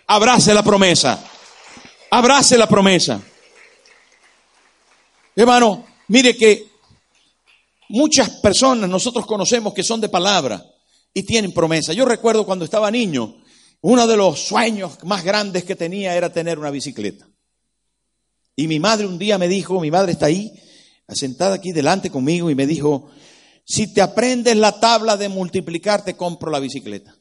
Abrace 0.08 0.52
la 0.52 0.64
promesa. 0.64 1.24
Abrace 2.10 2.58
la 2.58 2.66
promesa. 2.66 3.22
Hermano, 5.36 5.86
mire 6.08 6.36
que 6.36 6.66
muchas 7.90 8.30
personas 8.40 8.90
nosotros 8.90 9.24
conocemos 9.26 9.72
que 9.72 9.84
son 9.84 10.00
de 10.00 10.08
palabra 10.08 10.66
y 11.14 11.22
tienen 11.22 11.52
promesa. 11.52 11.92
Yo 11.92 12.04
recuerdo 12.04 12.44
cuando 12.44 12.64
estaba 12.64 12.90
niño, 12.90 13.37
uno 13.80 14.06
de 14.06 14.16
los 14.16 14.40
sueños 14.40 14.98
más 15.04 15.24
grandes 15.24 15.64
que 15.64 15.76
tenía 15.76 16.16
era 16.16 16.32
tener 16.32 16.58
una 16.58 16.70
bicicleta. 16.70 17.28
Y 18.56 18.66
mi 18.66 18.80
madre 18.80 19.06
un 19.06 19.18
día 19.18 19.38
me 19.38 19.46
dijo, 19.46 19.80
mi 19.80 19.90
madre 19.90 20.12
está 20.12 20.26
ahí, 20.26 20.52
sentada 21.08 21.54
aquí 21.54 21.72
delante 21.72 22.10
conmigo, 22.10 22.50
y 22.50 22.54
me 22.54 22.66
dijo, 22.66 23.10
si 23.64 23.92
te 23.92 24.02
aprendes 24.02 24.56
la 24.56 24.80
tabla 24.80 25.16
de 25.16 25.28
multiplicar, 25.28 26.04
te 26.04 26.16
compro 26.16 26.50
la 26.50 26.58
bicicleta. 26.58 27.14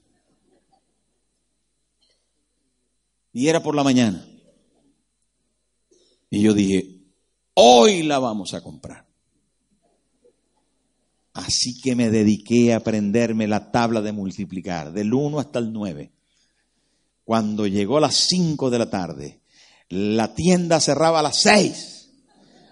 Y 3.34 3.50
era 3.50 3.62
por 3.62 3.76
la 3.76 3.84
mañana. 3.84 4.28
Y 6.30 6.41
yo 6.41 6.54
dije, 6.54 7.02
hoy 7.54 8.02
la 8.02 8.17
vamos 8.17 8.56
a 8.56 8.62
comprar. 8.62 9.06
Así 11.34 11.80
que 11.80 11.96
me 11.96 12.10
dediqué 12.10 12.74
a 12.74 12.78
aprenderme 12.78 13.48
la 13.48 13.72
tabla 13.72 14.02
de 14.02 14.12
multiplicar, 14.12 14.91
del 14.91 15.13
1 15.13 15.39
hasta 15.39 15.60
el 15.60 15.72
9. 15.72 16.16
Cuando 17.27 17.67
llegó 17.67 17.97
a 17.97 17.99
las 17.99 18.15
5 18.29 18.69
de 18.69 18.79
la 18.79 18.89
tarde, 18.89 19.41
la 19.89 20.33
tienda 20.33 20.79
cerraba 20.79 21.19
a 21.19 21.23
las 21.23 21.35
6. 21.41 22.09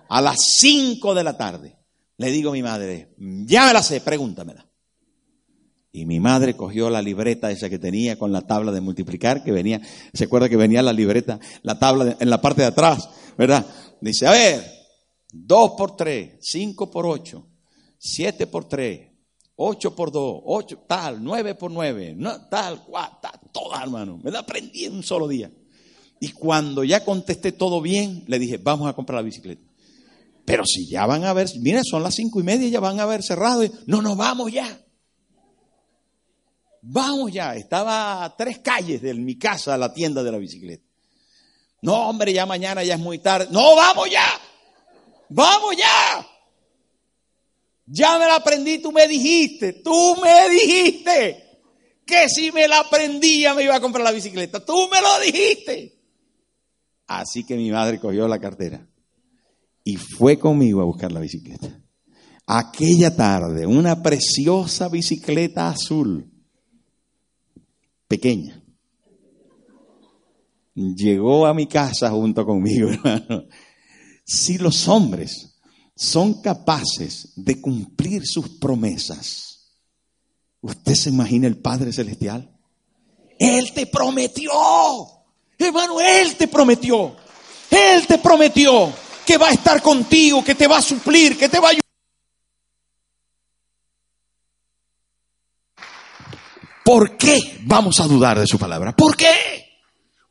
A 0.07 0.21
las 0.21 0.37
5 0.59 1.13
de 1.13 1.23
la 1.25 1.35
tarde, 1.35 1.75
le 2.15 2.31
digo 2.31 2.51
a 2.51 2.53
mi 2.53 2.63
madre, 2.63 3.13
ya 3.17 3.67
me 3.67 3.73
la 3.73 3.83
sé, 3.83 3.99
pregúntamela. 3.99 4.65
Y 5.91 6.05
mi 6.05 6.21
madre 6.21 6.55
cogió 6.55 6.89
la 6.89 7.01
libreta 7.01 7.51
esa 7.51 7.69
que 7.69 7.79
tenía 7.79 8.17
con 8.17 8.31
la 8.31 8.47
tabla 8.47 8.71
de 8.71 8.79
multiplicar, 8.79 9.43
que 9.43 9.51
venía, 9.51 9.81
se 10.13 10.23
acuerda 10.23 10.47
que 10.47 10.55
venía 10.55 10.81
la 10.81 10.93
libreta, 10.93 11.37
la 11.61 11.77
tabla 11.77 12.15
en 12.17 12.29
la 12.29 12.39
parte 12.39 12.61
de 12.61 12.69
atrás, 12.69 13.09
¿verdad? 13.37 13.65
Dice, 13.99 14.25
a 14.25 14.31
ver, 14.31 14.71
2 15.33 15.71
por 15.77 15.97
3, 15.97 16.37
5 16.39 16.89
por 16.89 17.05
8, 17.05 17.45
7 17.97 18.47
por 18.47 18.69
3, 18.69 19.14
8 19.57 19.95
por 19.95 20.11
2, 20.11 20.41
8, 20.45 20.83
tal, 20.87 21.23
9 21.23 21.55
por 21.55 21.71
9, 21.71 22.15
no, 22.17 22.47
tal, 22.47 22.83
cual, 22.83 23.09
tal, 23.21 23.39
toda, 23.51 23.81
hermano. 23.81 24.19
Me 24.21 24.31
la 24.31 24.39
aprendí 24.39 24.85
en 24.85 24.95
un 24.95 25.03
solo 25.03 25.27
día. 25.27 25.51
Y 26.19 26.31
cuando 26.31 26.83
ya 26.83 27.05
contesté 27.05 27.51
todo 27.51 27.81
bien, 27.81 28.23
le 28.27 28.39
dije, 28.39 28.57
vamos 28.57 28.89
a 28.89 28.93
comprar 28.93 29.17
la 29.17 29.23
bicicleta. 29.23 29.61
Pero 30.45 30.65
si 30.65 30.87
ya 30.87 31.05
van 31.05 31.23
a 31.23 31.33
ver, 31.33 31.49
mira, 31.59 31.81
son 31.83 32.03
las 32.03 32.15
cinco 32.15 32.39
y 32.39 32.43
media, 32.43 32.67
ya 32.67 32.79
van 32.79 32.99
a 32.99 33.03
haber 33.03 33.23
cerrado. 33.23 33.63
No, 33.87 34.01
no, 34.01 34.15
vamos 34.15 34.51
ya. 34.51 34.81
Vamos 36.81 37.31
ya, 37.31 37.55
estaba 37.55 38.23
a 38.23 38.37
tres 38.37 38.59
calles 38.59 39.01
de 39.01 39.13
mi 39.15 39.39
casa 39.39 39.75
la 39.77 39.91
tienda 39.93 40.21
de 40.21 40.31
la 40.31 40.37
bicicleta. 40.37 40.83
No, 41.81 42.09
hombre, 42.09 42.31
ya 42.31 42.45
mañana 42.45 42.83
ya 42.83 42.95
es 42.95 42.99
muy 42.99 43.19
tarde. 43.19 43.47
No, 43.51 43.75
vamos 43.75 44.09
ya. 44.09 44.25
Vamos 45.29 45.75
ya. 45.75 46.27
Ya 47.87 48.17
me 48.17 48.25
la 48.25 48.35
aprendí, 48.35 48.79
tú 48.79 48.91
me 48.91 49.07
dijiste, 49.07 49.73
tú 49.73 50.15
me 50.21 50.49
dijiste 50.49 51.45
que 52.05 52.29
si 52.29 52.51
me 52.51 52.67
la 52.67 52.79
aprendía 52.79 53.53
me 53.53 53.63
iba 53.63 53.75
a 53.75 53.81
comprar 53.81 54.03
la 54.03 54.11
bicicleta. 54.11 54.63
Tú 54.63 54.89
me 54.91 55.01
lo 55.01 55.19
dijiste. 55.19 55.95
Así 57.07 57.45
que 57.45 57.55
mi 57.55 57.71
madre 57.71 57.99
cogió 57.99 58.27
la 58.27 58.39
cartera 58.39 58.87
y 59.83 59.97
fue 59.97 60.39
conmigo 60.39 60.81
a 60.81 60.85
buscar 60.85 61.11
la 61.11 61.19
bicicleta. 61.19 61.79
Aquella 62.47 63.15
tarde, 63.15 63.65
una 63.65 64.01
preciosa 64.01 64.87
bicicleta 64.89 65.67
azul 65.67 66.31
pequeña. 68.07 68.61
Llegó 70.75 71.45
a 71.45 71.53
mi 71.53 71.67
casa 71.67 72.09
junto 72.11 72.45
conmigo, 72.45 72.89
hermano. 72.91 73.45
Si 74.25 74.57
los 74.57 74.87
hombres 74.87 75.54
son 75.95 76.41
capaces 76.41 77.29
de 77.35 77.61
cumplir 77.61 78.25
sus 78.27 78.49
promesas, 78.49 79.71
¿usted 80.61 80.93
se 80.93 81.09
imagina 81.09 81.47
el 81.47 81.57
Padre 81.57 81.93
Celestial? 81.93 82.51
Él 83.39 83.71
te 83.73 83.85
prometió, 83.85 84.51
hermano, 85.57 85.99
Él 86.01 86.35
te 86.35 86.47
prometió, 86.47 87.15
Él 87.69 88.05
te 88.07 88.17
prometió 88.17 88.93
que 89.25 89.37
va 89.37 89.47
a 89.47 89.53
estar 89.53 89.81
contigo, 89.81 90.43
que 90.43 90.55
te 90.55 90.67
va 90.67 90.77
a 90.77 90.81
suplir, 90.81 91.37
que 91.37 91.49
te 91.49 91.59
va 91.59 91.67
a 91.67 91.71
ayudar. 91.71 91.85
¿Por 96.83 97.17
qué 97.17 97.59
vamos 97.63 97.99
a 97.99 98.07
dudar 98.07 98.39
de 98.39 98.45
su 98.45 98.59
palabra? 98.59 98.95
¿Por 98.95 99.17
qué? 99.17 99.33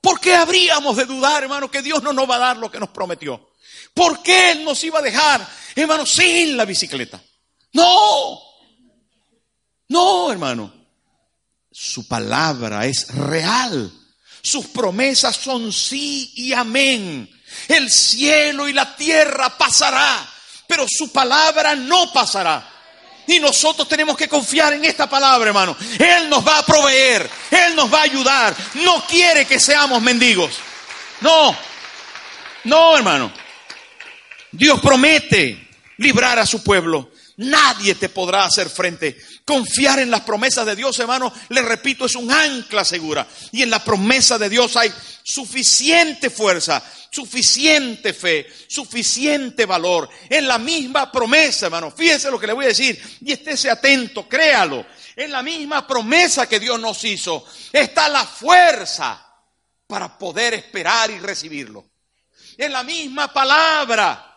¿Por 0.01 0.21
qué 0.21 0.37
habríamos 0.37 0.97
de 0.97 1.05
dudar, 1.05 1.43
hermano, 1.43 1.69
que 1.71 1.83
Dios 1.83 2.03
no 2.03 2.13
nos 2.13 2.31
va 2.31 2.37
a 2.37 2.39
dar 2.39 2.57
lo 2.59 2.71
que 2.71 2.79
nos 2.79 2.91
prometió? 2.91 3.54
¿Por 3.93 4.23
qué 4.23 4.53
Él 4.53 4.65
nos 4.65 4.83
iba 4.85 4.99
a 4.99 5.03
dejar, 5.03 5.47
hermano, 5.75 6.05
sin 6.05 6.57
la 6.57 6.65
bicicleta? 6.65 7.21
No, 7.73 8.41
no, 9.89 10.33
hermano. 10.33 10.73
Su 11.71 12.07
palabra 12.07 12.87
es 12.87 13.09
real. 13.15 13.91
Sus 14.43 14.67
promesas 14.67 15.37
son 15.37 15.73
sí 15.73 16.33
y 16.37 16.53
amén. 16.53 17.29
El 17.69 17.91
cielo 17.91 18.69
y 18.69 18.73
la 18.73 18.95
tierra 18.97 19.57
pasará, 19.57 20.29
pero 20.67 20.87
su 20.89 21.11
palabra 21.13 21.75
no 21.75 22.13
pasará. 22.13 22.71
Y 23.27 23.41
nosotros 23.41 23.89
tenemos 23.89 24.17
que 24.17 24.29
confiar 24.29 24.75
en 24.75 24.85
esta 24.85 25.09
palabra, 25.09 25.49
hermano. 25.49 25.77
Él 25.99 26.29
nos 26.29 26.47
va 26.47 26.59
a 26.59 26.67
proveer, 26.67 27.29
Él 27.51 27.75
nos 27.75 27.93
va 27.93 28.01
a 28.01 28.03
ayudar. 28.03 28.55
No 28.75 29.05
quiere 29.07 29.47
que 29.47 29.59
seamos 29.59 30.03
mendigos. 30.03 30.57
No, 31.21 31.57
no, 32.65 32.97
hermano. 32.97 33.33
Dios 34.57 34.81
promete 34.81 35.69
librar 35.99 36.39
a 36.39 36.47
su 36.47 36.63
pueblo. 36.63 37.11
Nadie 37.37 37.97
te 37.97 38.09
podrá 38.09 38.45
hacer 38.45 38.71
frente. 38.71 39.21
Confiar 39.45 39.99
en 39.99 40.11
las 40.11 40.21
promesas 40.21 40.65
de 40.65 40.77
Dios, 40.77 40.97
hermano, 41.01 41.33
le 41.49 41.63
repito, 41.63 42.07
es 42.07 42.15
un 42.15 42.31
ancla 42.31 42.85
segura. 42.85 43.27
Y 43.51 43.63
en 43.63 43.71
la 43.71 43.83
promesa 43.83 44.39
de 44.39 44.49
Dios 44.49 44.77
hay 44.77 44.93
suficiente 45.25 46.31
fuerza, 46.31 46.83
suficiente 47.11 48.13
fe, 48.13 48.47
suficiente 48.69 49.67
valor. 49.67 50.09
En 50.31 50.47
la 50.47 50.59
misma 50.59 51.11
promesa, 51.11 51.67
hermano. 51.67 51.91
Fíjese 51.91 52.31
lo 52.31 52.39
que 52.39 52.47
le 52.47 52.53
voy 52.53 52.67
a 52.67 52.69
decir 52.69 53.01
y 53.23 53.33
estése 53.33 53.69
atento, 53.69 54.29
créalo. 54.29 54.87
En 55.17 55.33
la 55.33 55.43
misma 55.43 55.85
promesa 55.85 56.49
que 56.49 56.61
Dios 56.61 56.79
nos 56.79 57.03
hizo 57.03 57.45
está 57.73 58.09
la 58.09 58.25
fuerza 58.25 59.21
para 59.89 60.17
poder 60.17 60.55
esperar 60.55 61.11
y 61.11 61.19
recibirlo. 61.19 61.85
En 62.57 62.73
la 62.73 62.85
misma 62.85 63.33
palabra 63.33 64.34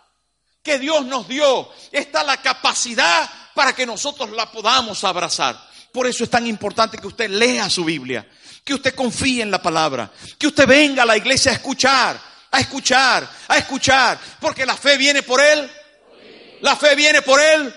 que 0.68 0.78
Dios 0.80 1.06
nos 1.06 1.30
dio 1.30 1.70
está 1.94 2.26
la 2.26 2.42
capacidad 2.42 3.30
para 3.56 3.74
que 3.74 3.86
nosotros 3.86 4.32
la 4.32 4.52
podamos 4.52 5.02
abrazar. 5.06 5.58
Por 5.94 6.06
eso 6.08 6.26
es 6.26 6.30
tan 6.30 6.46
importante 6.46 6.98
que 6.98 7.08
usted 7.08 7.30
lea 7.30 7.70
su 7.70 7.86
Biblia, 7.86 8.28
que 8.66 8.74
usted 8.74 8.94
confíe 8.94 9.42
en 9.42 9.50
la 9.50 9.62
palabra, 9.62 10.12
que 10.38 10.48
usted 10.48 10.68
venga 10.68 11.04
a 11.04 11.06
la 11.06 11.16
iglesia 11.16 11.54
a 11.54 11.56
escuchar, 11.56 12.20
a 12.52 12.60
escuchar, 12.60 13.26
a 13.48 13.58
escuchar, 13.58 14.20
porque 14.42 14.66
la 14.66 14.76
fe 14.76 14.98
viene 14.98 15.24
por 15.24 15.40
él. 15.40 15.72
La 16.60 16.76
fe 16.76 16.96
viene 16.96 17.22
por 17.22 17.40
él. 17.40 17.74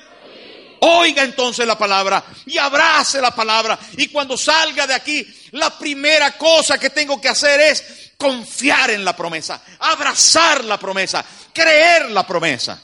Oiga 0.80 1.22
entonces 1.22 1.66
la 1.66 1.76
palabra 1.76 2.24
y 2.46 2.56
abrace 2.56 3.20
la 3.20 3.34
palabra. 3.34 3.78
Y 3.96 4.08
cuando 4.08 4.36
salga 4.36 4.86
de 4.86 4.94
aquí, 4.94 5.26
la 5.52 5.76
primera 5.78 6.36
cosa 6.38 6.78
que 6.78 6.90
tengo 6.90 7.20
que 7.20 7.28
hacer 7.28 7.60
es 7.60 8.12
confiar 8.16 8.90
en 8.90 9.04
la 9.04 9.14
promesa, 9.14 9.62
abrazar 9.78 10.64
la 10.64 10.78
promesa, 10.78 11.24
creer 11.52 12.10
la 12.10 12.26
promesa. 12.26 12.80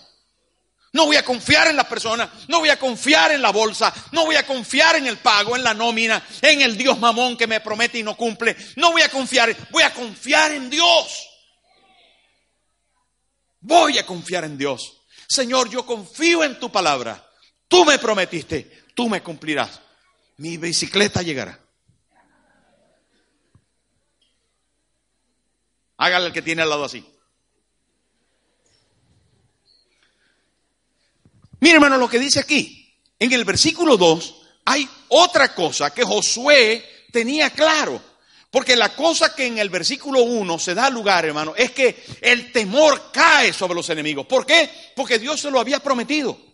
No 0.92 1.04
voy 1.04 1.16
a 1.16 1.24
confiar 1.24 1.68
en 1.68 1.76
la 1.76 1.87
persona, 1.87 2.30
no 2.48 2.61
voy 2.61 2.70
a 2.70 2.78
confiar 2.78 3.32
en 3.32 3.42
la 3.42 3.50
bolsa, 3.50 3.92
no 4.12 4.24
voy 4.24 4.37
a 4.37 4.46
confiar 4.46 4.96
en 4.96 5.06
el 5.06 5.18
pago, 5.18 5.54
en 5.54 5.62
la 5.62 5.74
nómina, 5.74 6.26
en 6.40 6.62
el 6.62 6.76
Dios 6.76 6.98
mamón 6.98 7.37
que 7.37 7.46
me 7.46 7.61
promete 7.61 7.98
y 7.98 8.02
no 8.02 8.16
cumple. 8.16 8.56
No 8.76 8.92
voy 8.92 9.02
a 9.02 9.11
confiar, 9.11 9.54
voy 9.70 9.82
a 9.82 9.92
confiar 9.92 10.52
en 10.52 10.70
Dios. 10.70 11.28
Voy 13.61 13.98
a 13.98 14.06
confiar 14.06 14.44
en 14.44 14.56
Dios. 14.56 15.02
Señor, 15.28 15.68
yo 15.68 15.85
confío 15.85 16.44
en 16.44 16.59
tu 16.59 16.70
palabra. 16.70 17.25
Tú 17.68 17.85
me 17.85 17.98
prometiste, 17.98 18.85
tú 18.94 19.09
me 19.09 19.22
cumplirás. 19.22 19.81
Mi 20.38 20.57
bicicleta 20.57 21.22
llegará. 21.22 21.59
Hágale 25.98 26.26
el 26.26 26.33
que 26.33 26.42
tiene 26.42 26.62
al 26.62 26.68
lado 26.68 26.85
así. 26.85 27.05
Mire, 31.61 31.76
hermano, 31.76 31.96
lo 31.96 32.09
que 32.09 32.18
dice 32.18 32.40
aquí. 32.40 32.83
En 33.18 33.33
el 33.33 33.44
versículo 33.44 33.96
2 33.96 34.42
hay 34.66 34.88
otra 35.09 35.55
cosa 35.55 35.92
que 35.92 36.05
Josué 36.05 36.85
tenía 37.11 37.50
claro. 37.50 38.00
Porque 38.50 38.76
la 38.76 38.94
cosa 38.94 39.35
que 39.35 39.46
en 39.46 39.59
el 39.59 39.70
versículo 39.70 40.22
1 40.22 40.59
se 40.59 40.74
da 40.74 40.88
lugar, 40.90 41.24
hermano, 41.24 41.55
es 41.57 41.72
que 41.72 42.05
el 42.20 42.52
temor 42.52 43.11
cae 43.12 43.52
sobre 43.52 43.74
los 43.74 43.88
enemigos. 43.90 44.26
¿Por 44.26 44.46
qué? 44.46 44.70
Porque 44.94 45.18
Dios 45.18 45.40
se 45.40 45.50
lo 45.50 45.61
había 45.61 45.81
prometido. 45.81 46.45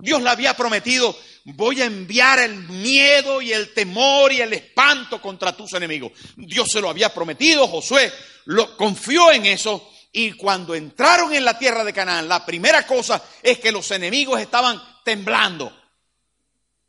Dios 0.00 0.22
le 0.22 0.30
había 0.30 0.54
prometido, 0.54 1.16
voy 1.44 1.80
a 1.80 1.86
enviar 1.86 2.38
el 2.40 2.54
miedo 2.68 3.40
y 3.40 3.52
el 3.52 3.72
temor 3.72 4.32
y 4.32 4.40
el 4.40 4.52
espanto 4.52 5.20
contra 5.20 5.56
tus 5.56 5.72
enemigos. 5.74 6.12
Dios 6.36 6.68
se 6.70 6.80
lo 6.80 6.90
había 6.90 7.12
prometido, 7.12 7.66
Josué 7.68 8.12
lo 8.46 8.76
confió 8.76 9.32
en 9.32 9.46
eso 9.46 9.90
y 10.12 10.32
cuando 10.32 10.74
entraron 10.74 11.34
en 11.34 11.44
la 11.44 11.58
tierra 11.58 11.84
de 11.84 11.92
Canaán, 11.92 12.28
la 12.28 12.44
primera 12.46 12.86
cosa 12.86 13.22
es 13.42 13.58
que 13.58 13.72
los 13.72 13.90
enemigos 13.90 14.40
estaban 14.40 14.80
temblando. 15.04 15.72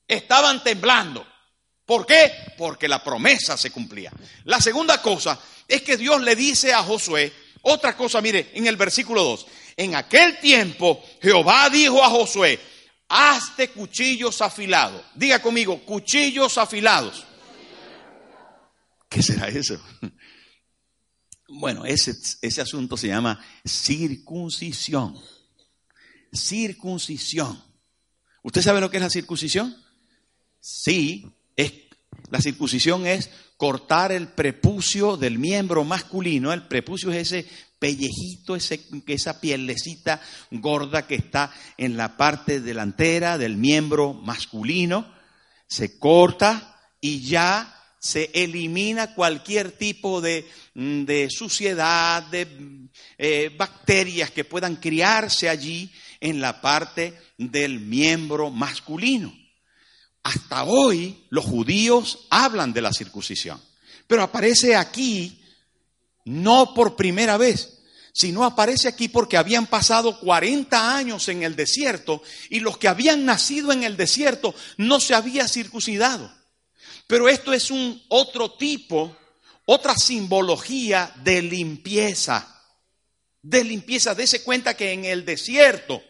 Estaban 0.08 0.64
temblando. 0.64 1.28
¿Por 1.86 2.06
qué? 2.06 2.32
Porque 2.58 2.88
la 2.88 3.04
promesa 3.04 3.58
se 3.58 3.72
cumplía. 3.72 4.12
La 4.46 4.62
segunda 4.62 5.02
cosa 5.02 5.40
es 5.68 5.82
que 5.82 5.98
Dios 5.98 6.22
le 6.22 6.36
dice 6.36 6.74
a 6.74 6.84
Josué, 6.84 7.34
otra 7.64 7.98
cosa, 7.98 8.22
mire, 8.22 8.52
en 8.54 8.68
el 8.68 8.78
versículo 8.78 9.24
2, 9.24 9.48
en 9.76 9.96
aquel 9.96 10.40
tiempo 10.40 11.04
Jehová 11.22 11.70
dijo 11.70 12.04
a 12.04 12.10
Josué, 12.10 12.60
hazte 13.08 13.70
cuchillos 13.70 14.42
afilados. 14.42 15.04
Diga 15.16 15.42
conmigo, 15.42 15.84
cuchillos 15.86 16.58
afilados. 16.58 17.26
¿Qué 19.10 19.22
será 19.22 19.48
eso? 19.48 19.82
Bueno, 21.50 21.86
ese, 21.86 22.14
ese 22.42 22.62
asunto 22.62 22.98
se 22.98 23.08
llama 23.08 23.40
circuncisión. 23.66 25.16
Circuncisión. 26.34 27.64
¿Usted 28.44 28.62
sabe 28.62 28.82
lo 28.82 28.92
que 28.92 28.98
es 28.98 29.04
la 29.04 29.10
circuncisión? 29.10 29.76
Sí, 30.60 31.26
es, 31.56 31.72
la 32.30 32.42
circuncisión 32.42 33.08
es 33.08 33.30
cortar 33.56 34.12
el 34.12 34.28
prepucio 34.28 35.18
del 35.18 35.40
miembro 35.40 35.84
masculino. 35.84 36.52
El 36.52 36.68
prepucio 36.68 37.12
es 37.12 37.32
ese 37.32 37.48
pellejito, 37.80 38.56
ese, 38.56 38.82
esa 39.08 39.40
pielecita 39.40 40.22
gorda 40.52 41.08
que 41.08 41.16
está 41.16 41.52
en 41.78 41.96
la 41.96 42.18
parte 42.18 42.60
delantera 42.60 43.38
del 43.38 43.58
miembro 43.58 44.14
masculino. 44.14 45.12
Se 45.68 45.98
corta 45.98 46.76
y 47.00 47.22
ya 47.22 47.74
se 48.00 48.30
elimina 48.34 49.14
cualquier 49.16 49.72
tipo 49.72 50.22
de, 50.22 50.46
mm, 50.76 51.06
suciedad, 51.30 52.24
de 52.24 52.48
eh, 53.18 53.52
bacterias 53.58 54.32
que 54.32 54.44
puedan 54.44 54.76
criarse 54.76 55.50
allí 55.50 55.92
en 56.20 56.40
la 56.42 56.62
parte 56.62 57.14
del 57.38 57.80
miembro 57.80 58.50
masculino. 58.50 59.34
Hasta 60.24 60.64
hoy 60.64 61.26
los 61.30 61.46
judíos 61.46 62.28
hablan 62.30 62.74
de 62.74 62.82
la 62.82 62.94
circuncisión, 62.94 63.62
pero 64.08 64.24
aparece 64.24 64.76
aquí 64.76 65.42
no 66.26 66.74
por 66.74 66.96
primera 66.96 67.38
vez, 67.38 67.80
sino 68.14 68.44
aparece 68.44 68.88
aquí 68.88 69.08
porque 69.08 69.38
habían 69.38 69.68
pasado 69.68 70.20
40 70.20 70.96
años 70.96 71.28
en 71.30 71.44
el 71.44 71.56
desierto 71.56 72.22
y 72.50 72.60
los 72.60 72.78
que 72.78 72.88
habían 72.88 73.26
nacido 73.26 73.72
en 73.72 73.84
el 73.84 73.96
desierto 73.96 74.54
no 74.78 75.00
se 75.00 75.14
había 75.14 75.48
circuncidado. 75.48 76.36
Pero 77.08 77.30
esto 77.30 77.54
es 77.54 77.72
un 77.72 78.04
otro 78.10 78.52
tipo, 78.52 79.16
otra 79.66 79.96
simbología 79.96 81.14
de 81.24 81.42
limpieza. 81.42 82.62
De 83.42 83.64
limpieza. 83.64 84.14
Dese 84.14 84.44
cuenta 84.44 84.76
que 84.76 84.92
en 84.92 85.06
el 85.06 85.24
desierto 85.24 86.02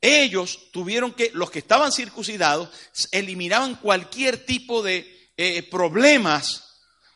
ellos 0.00 0.70
tuvieron 0.72 1.12
que, 1.12 1.30
los 1.34 1.50
que 1.50 1.58
estaban 1.58 1.92
circuncidados, 1.92 2.70
eliminaban 3.12 3.76
cualquier 3.76 4.44
tipo 4.44 4.82
de 4.82 5.30
eh, 5.36 5.62
problemas 5.64 6.70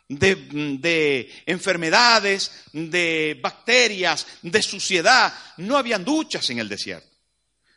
de, 0.08 0.34
de, 0.34 1.32
enfermedades, 1.46 2.50
de 2.72 3.38
bacterias, 3.42 4.26
de 4.42 4.62
suciedad. 4.62 5.32
No 5.56 5.76
habían 5.76 6.04
duchas 6.04 6.48
en 6.50 6.58
el 6.58 6.68
desierto. 6.68 7.08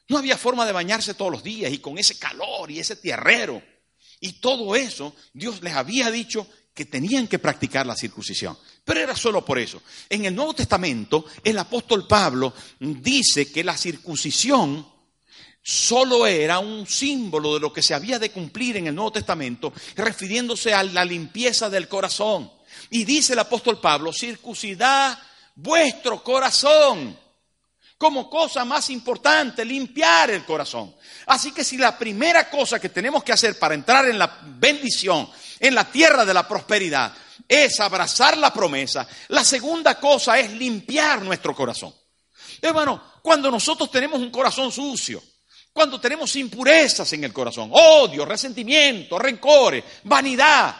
No 0.09 0.17
había 0.17 0.37
forma 0.37 0.65
de 0.65 0.71
bañarse 0.71 1.13
todos 1.13 1.31
los 1.31 1.43
días 1.43 1.71
y 1.71 1.79
con 1.79 1.97
ese 1.97 2.17
calor 2.17 2.69
y 2.71 2.79
ese 2.79 2.95
tierrero. 2.97 3.61
Y 4.19 4.33
todo 4.33 4.75
eso, 4.75 5.15
Dios 5.33 5.61
les 5.61 5.73
había 5.73 6.09
dicho 6.11 6.47
que 6.73 6.85
tenían 6.85 7.27
que 7.27 7.39
practicar 7.39 7.85
la 7.85 7.95
circuncisión. 7.95 8.57
Pero 8.85 8.99
era 8.99 9.15
solo 9.15 9.43
por 9.43 9.57
eso. 9.57 9.81
En 10.09 10.25
el 10.25 10.35
Nuevo 10.35 10.53
Testamento, 10.53 11.25
el 11.43 11.57
apóstol 11.57 12.07
Pablo 12.07 12.53
dice 12.79 13.51
que 13.51 13.63
la 13.63 13.75
circuncisión 13.75 14.96
solo 15.67 16.25
era 16.25 16.59
un 16.59 16.87
símbolo 16.87 17.55
de 17.55 17.59
lo 17.59 17.73
que 17.73 17.81
se 17.81 17.93
había 17.93 18.17
de 18.17 18.31
cumplir 18.31 18.77
en 18.77 18.87
el 18.87 18.95
Nuevo 18.95 19.11
Testamento, 19.11 19.73
refiriéndose 19.97 20.73
a 20.73 20.81
la 20.81 21.03
limpieza 21.03 21.69
del 21.69 21.89
corazón. 21.89 22.49
Y 22.89 23.03
dice 23.03 23.33
el 23.33 23.39
apóstol 23.39 23.81
Pablo, 23.81 24.13
circuncidad 24.13 25.19
vuestro 25.55 26.23
corazón 26.23 27.19
como 27.97 28.29
cosa 28.29 28.63
más 28.63 28.89
importante, 28.91 29.65
limpiar 29.65 30.29
el 30.31 30.45
corazón. 30.45 30.95
Así 31.25 31.51
que 31.51 31.65
si 31.65 31.75
la 31.77 31.97
primera 31.97 32.49
cosa 32.49 32.79
que 32.79 32.87
tenemos 32.87 33.21
que 33.21 33.33
hacer 33.33 33.59
para 33.59 33.73
entrar 33.73 34.07
en 34.07 34.17
la 34.17 34.39
bendición, 34.41 35.29
en 35.59 35.75
la 35.75 35.91
tierra 35.91 36.23
de 36.23 36.33
la 36.33 36.47
prosperidad, 36.47 37.13
es 37.45 37.77
abrazar 37.81 38.37
la 38.37 38.53
promesa. 38.53 39.05
La 39.27 39.43
segunda 39.43 39.99
cosa 39.99 40.39
es 40.39 40.49
limpiar 40.53 41.23
nuestro 41.23 41.53
corazón. 41.53 41.93
Hermano, 42.61 43.03
cuando 43.21 43.51
nosotros 43.51 43.91
tenemos 43.91 44.21
un 44.21 44.31
corazón 44.31 44.71
sucio, 44.71 45.21
cuando 45.77 46.01
tenemos 46.01 46.35
impurezas 46.35 47.13
en 47.13 47.23
el 47.23 47.31
corazón, 47.31 47.69
odio, 47.71 48.25
resentimiento, 48.25 49.19
rencores, 49.19 49.83
vanidad, 50.05 50.75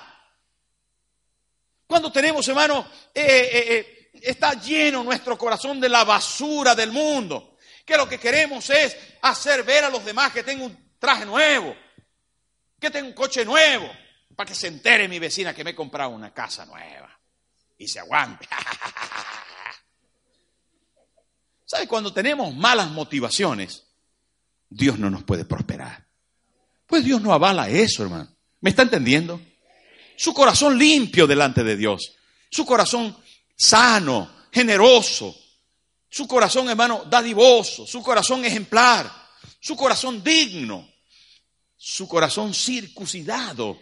cuando 1.86 2.12
tenemos, 2.12 2.48
hermano, 2.48 2.90
eh, 3.14 3.24
eh, 3.24 3.66
eh, 3.76 4.10
está 4.24 4.60
lleno 4.60 5.04
nuestro 5.04 5.38
corazón 5.38 5.80
de 5.80 5.88
la 5.88 6.04
basura 6.04 6.74
del 6.74 6.92
mundo, 6.92 7.58
que 7.86 7.96
lo 7.96 8.10
que 8.10 8.20
queremos 8.20 8.68
es 8.72 8.98
hacer 9.22 9.62
ver 9.62 9.84
a 9.84 9.92
los 9.92 10.04
demás 10.04 10.34
que 10.34 10.42
tengo 10.42 10.66
un 10.66 10.96
traje 10.98 11.28
nuevo, 11.28 11.76
que 12.80 12.90
tengo 12.90 13.10
un 13.10 13.14
coche 13.14 13.46
nuevo, 13.46 13.88
para 14.36 14.48
que 14.48 14.56
se 14.56 14.66
entere 14.66 15.08
mi 15.08 15.20
vecina 15.20 15.54
que 15.54 15.64
me 15.64 15.70
he 15.70 15.76
comprado 15.76 16.10
una 16.10 16.34
casa 16.34 16.66
nueva 16.66 17.16
y 17.78 17.88
se 17.88 18.00
aguante. 18.00 18.48
¿Sabe? 21.66 21.88
Cuando 21.88 22.12
tenemos 22.12 22.52
malas 22.56 22.90
motivaciones, 22.90 23.87
Dios 24.70 25.00
no 25.00 25.10
nos 25.10 25.24
puede 25.24 25.46
prosperar. 25.46 26.06
Pues 26.86 27.04
Dios 27.04 27.22
no 27.22 27.34
avala 27.34 27.70
eso, 27.70 28.04
hermano. 28.04 28.30
¿Me 28.62 28.70
está 28.70 28.84
entendiendo? 28.84 29.40
Su 30.16 30.34
corazón 30.34 30.78
limpio 30.78 31.28
delante 31.28 31.64
de 31.64 31.76
Dios. 31.76 32.14
Su 32.50 32.66
corazón 32.66 33.16
sano, 33.56 34.30
generoso. 34.52 35.36
Su 36.10 36.28
corazón, 36.28 36.70
hermano, 36.70 37.04
dadivoso. 37.10 37.86
Su 37.86 38.02
corazón 38.02 38.46
ejemplar. 38.46 39.12
Su 39.60 39.76
corazón 39.76 40.24
digno. 40.24 40.90
Su 41.76 42.08
corazón 42.08 42.54
circuncidado. 42.54 43.78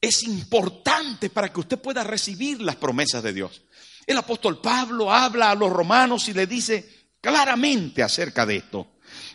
Es 0.00 0.22
importante 0.22 1.30
para 1.30 1.52
que 1.52 1.60
usted 1.60 1.78
pueda 1.78 2.04
recibir 2.04 2.60
las 2.60 2.76
promesas 2.76 3.22
de 3.22 3.32
Dios. 3.32 3.62
El 4.06 4.18
apóstol 4.18 4.60
Pablo 4.60 5.12
habla 5.12 5.50
a 5.50 5.54
los 5.54 5.70
romanos 5.70 6.28
y 6.28 6.32
le 6.32 6.46
dice 6.46 7.08
claramente 7.20 8.02
acerca 8.02 8.46
de 8.46 8.56
esto. 8.56 8.88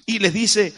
Y 0.05 0.19
les 0.19 0.33
dice, 0.33 0.73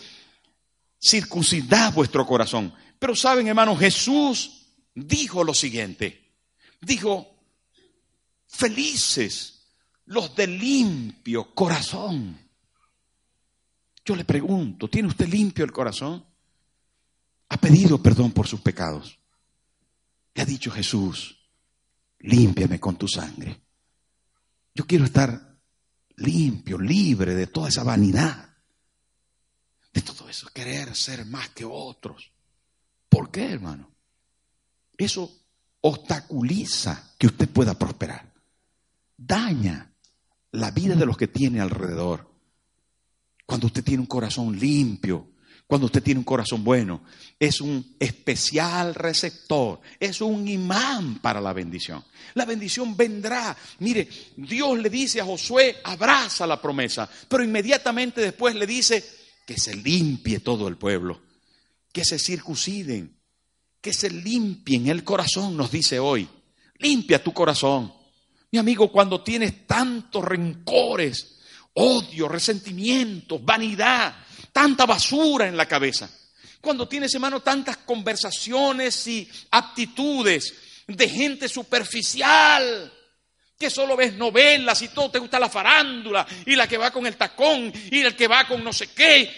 circuncidad 1.00 1.94
vuestro 1.94 2.26
corazón. 2.26 2.74
Pero 3.00 3.16
saben, 3.16 3.48
hermanos, 3.48 3.80
Jesús 3.80 4.68
dijo 4.94 5.44
lo 5.44 5.54
siguiente. 5.54 6.36
Dijo, 6.82 7.36
felices 8.48 9.58
los 10.06 10.36
de 10.36 10.48
limpio 10.48 11.54
corazón. 11.54 12.40
Yo 14.06 14.16
le 14.16 14.26
pregunto, 14.26 14.90
¿tiene 14.90 15.10
usted 15.10 15.28
limpio 15.28 15.66
el 15.66 15.72
corazón? 15.72 16.26
¿Ha 17.50 17.58
pedido 17.58 18.02
perdón 18.02 18.32
por 18.32 18.48
sus 18.48 18.62
pecados? 18.62 19.20
Le 20.34 20.44
ha 20.44 20.46
dicho 20.46 20.72
Jesús, 20.72 21.38
límpiame 22.20 22.80
con 22.80 22.96
tu 22.96 23.08
sangre. 23.08 23.62
Yo 24.74 24.86
quiero 24.86 25.06
estar 25.06 25.58
limpio, 26.16 26.80
libre 26.80 27.36
de 27.36 27.48
toda 27.48 27.70
esa 27.70 27.84
vanidad, 27.84 28.47
de 29.98 30.04
todo 30.04 30.30
eso, 30.30 30.48
querer 30.54 30.96
ser 30.96 31.26
más 31.26 31.50
que 31.50 31.66
otros. 31.66 32.32
¿Por 33.10 33.32
qué, 33.32 33.52
hermano? 33.52 33.90
Eso 34.96 35.32
obstaculiza 35.82 37.14
que 37.18 37.26
usted 37.26 37.50
pueda 37.50 37.74
prosperar. 37.74 38.32
Daña 39.18 39.92
la 40.52 40.70
vida 40.70 40.94
de 40.94 41.06
los 41.06 41.18
que 41.18 41.28
tiene 41.28 41.62
alrededor. 41.62 42.32
Cuando 43.48 43.66
usted 43.66 43.84
tiene 43.84 44.02
un 44.02 44.08
corazón 44.08 44.60
limpio, 44.60 45.32
cuando 45.66 45.88
usted 45.88 46.04
tiene 46.04 46.20
un 46.20 46.26
corazón 46.26 46.64
bueno, 46.64 47.02
es 47.40 47.60
un 47.60 47.96
especial 48.00 48.94
receptor, 48.94 49.82
es 50.00 50.22
un 50.22 50.48
imán 50.48 51.18
para 51.24 51.42
la 51.42 51.54
bendición. 51.54 52.04
La 52.36 52.46
bendición 52.46 52.96
vendrá. 52.96 53.58
Mire, 53.80 54.08
Dios 54.36 54.78
le 54.78 54.92
dice 54.92 55.22
a 55.22 55.26
Josué, 55.26 55.78
abraza 55.84 56.46
la 56.46 56.62
promesa, 56.62 57.10
pero 57.28 57.44
inmediatamente 57.44 58.22
después 58.22 58.54
le 58.54 58.68
dice 58.68 59.18
que 59.48 59.58
se 59.58 59.74
limpie 59.74 60.42
todo 60.42 60.68
el 60.68 60.76
pueblo, 60.76 61.22
que 61.94 62.04
se 62.04 62.20
circunciden, 62.20 63.18
que 63.80 63.94
se 63.94 64.10
limpien 64.10 64.88
el 64.88 65.06
corazón, 65.06 65.56
nos 65.56 65.72
dice 65.72 66.00
hoy. 66.00 66.28
Limpia 66.80 67.24
tu 67.24 67.32
corazón. 67.32 67.94
Mi 68.52 68.60
amigo, 68.60 68.92
cuando 68.92 69.24
tienes 69.24 69.66
tantos 69.66 70.22
rencores, 70.26 71.40
odio, 71.76 72.28
resentimientos, 72.28 73.44
vanidad, 73.44 74.18
tanta 74.52 74.86
basura 74.86 75.48
en 75.48 75.56
la 75.56 75.66
cabeza. 75.66 76.10
Cuando 76.60 76.86
tienes, 76.86 77.14
hermano, 77.16 77.40
tantas 77.40 77.78
conversaciones 77.78 79.08
y 79.08 79.30
actitudes 79.52 80.54
de 80.88 81.08
gente 81.08 81.48
superficial, 81.48 82.92
que 83.58 83.70
solo 83.70 83.96
ves 83.96 84.14
novelas 84.14 84.82
y 84.82 84.90
todo 84.90 85.12
te 85.12 85.20
gusta 85.20 85.40
la 85.40 85.50
farándula 85.50 86.26
y 86.46 86.56
la 86.56 86.68
que 86.68 86.78
va 86.78 86.92
con 86.92 87.06
el 87.08 87.18
tacón 87.18 87.72
y 87.92 88.02
el 88.02 88.16
que 88.16 88.28
va 88.28 88.48
con 88.48 88.64
no 88.64 88.72
sé 88.72 88.88
qué. 88.94 89.32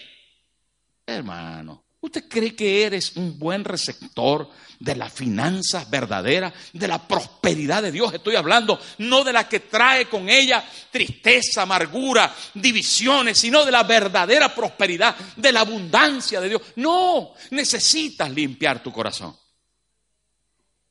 Hermano, 1.05 1.85
¿usted 2.01 2.27
cree 2.27 2.55
que 2.55 2.83
eres 2.83 3.15
un 3.15 3.39
buen 3.39 3.63
receptor 3.63 4.49
de 4.79 4.95
las 4.95 5.11
finanzas 5.11 5.89
verdaderas, 5.89 6.53
de 6.71 6.87
la 6.87 7.05
prosperidad 7.05 7.83
de 7.83 7.91
Dios. 7.91 8.13
Estoy 8.13 8.35
hablando 8.35 8.79
no 8.99 9.23
de 9.23 9.33
la 9.33 9.47
que 9.47 9.59
trae 9.59 10.07
con 10.07 10.29
ella 10.29 10.63
tristeza, 10.89 11.63
amargura, 11.63 12.33
divisiones, 12.53 13.37
sino 13.37 13.65
de 13.65 13.71
la 13.71 13.83
verdadera 13.83 14.55
prosperidad, 14.55 15.15
de 15.35 15.51
la 15.51 15.61
abundancia 15.61 16.39
de 16.39 16.49
Dios. 16.49 16.61
No, 16.77 17.33
necesitas 17.51 18.31
limpiar 18.31 18.81
tu 18.81 18.91
corazón. 18.91 19.35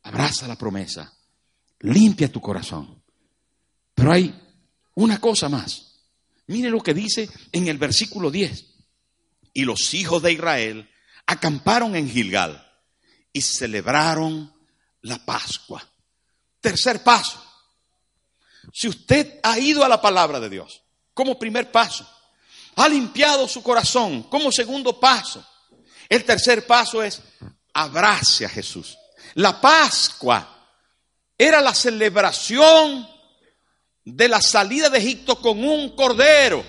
Abraza 0.02 0.46
la 0.46 0.56
promesa, 0.56 1.10
limpia 1.80 2.30
tu 2.30 2.40
corazón. 2.40 2.97
Pero 3.98 4.12
hay 4.12 4.32
una 4.94 5.20
cosa 5.20 5.48
más. 5.48 6.04
Mire 6.46 6.70
lo 6.70 6.80
que 6.80 6.94
dice 6.94 7.28
en 7.50 7.66
el 7.66 7.78
versículo 7.78 8.30
10. 8.30 8.64
Y 9.54 9.64
los 9.64 9.92
hijos 9.92 10.22
de 10.22 10.32
Israel 10.32 10.88
acamparon 11.26 11.96
en 11.96 12.08
Gilgal 12.08 12.64
y 13.32 13.42
celebraron 13.42 14.54
la 15.00 15.18
Pascua. 15.24 15.84
Tercer 16.60 17.02
paso. 17.02 17.44
Si 18.72 18.86
usted 18.86 19.40
ha 19.42 19.58
ido 19.58 19.84
a 19.84 19.88
la 19.88 20.00
palabra 20.00 20.38
de 20.38 20.48
Dios 20.48 20.80
como 21.12 21.36
primer 21.36 21.72
paso, 21.72 22.08
ha 22.76 22.88
limpiado 22.88 23.48
su 23.48 23.64
corazón 23.64 24.22
como 24.24 24.52
segundo 24.52 25.00
paso, 25.00 25.44
el 26.08 26.24
tercer 26.24 26.64
paso 26.68 27.02
es 27.02 27.20
abrace 27.74 28.44
a 28.44 28.48
Jesús. 28.48 28.96
La 29.34 29.60
Pascua 29.60 30.68
era 31.36 31.60
la 31.60 31.74
celebración 31.74 33.17
de 34.16 34.28
la 34.28 34.40
salida 34.40 34.88
de 34.88 34.98
Egipto 34.98 35.40
con 35.40 35.62
un 35.62 35.94
cordero. 35.94 36.64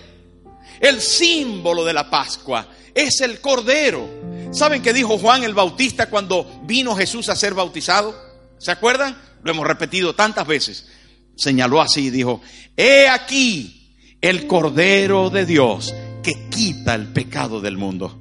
El 0.79 1.01
símbolo 1.01 1.85
de 1.85 1.93
la 1.93 2.09
Pascua 2.09 2.67
es 2.93 3.21
el 3.21 3.39
cordero. 3.39 4.07
¿Saben 4.51 4.81
qué 4.81 4.93
dijo 4.93 5.17
Juan 5.17 5.43
el 5.43 5.53
Bautista 5.53 6.09
cuando 6.09 6.61
vino 6.63 6.95
Jesús 6.95 7.29
a 7.29 7.35
ser 7.35 7.53
bautizado? 7.53 8.15
¿Se 8.57 8.71
acuerdan? 8.71 9.17
Lo 9.43 9.51
hemos 9.51 9.67
repetido 9.67 10.15
tantas 10.15 10.45
veces. 10.45 10.87
Señaló 11.35 11.81
así 11.81 12.07
y 12.07 12.09
dijo, 12.09 12.41
he 12.75 13.07
aquí 13.07 13.95
el 14.21 14.47
Cordero 14.47 15.29
de 15.29 15.45
Dios 15.45 15.93
que 16.21 16.49
quita 16.49 16.95
el 16.95 17.07
pecado 17.07 17.61
del 17.61 17.77
mundo. 17.77 18.19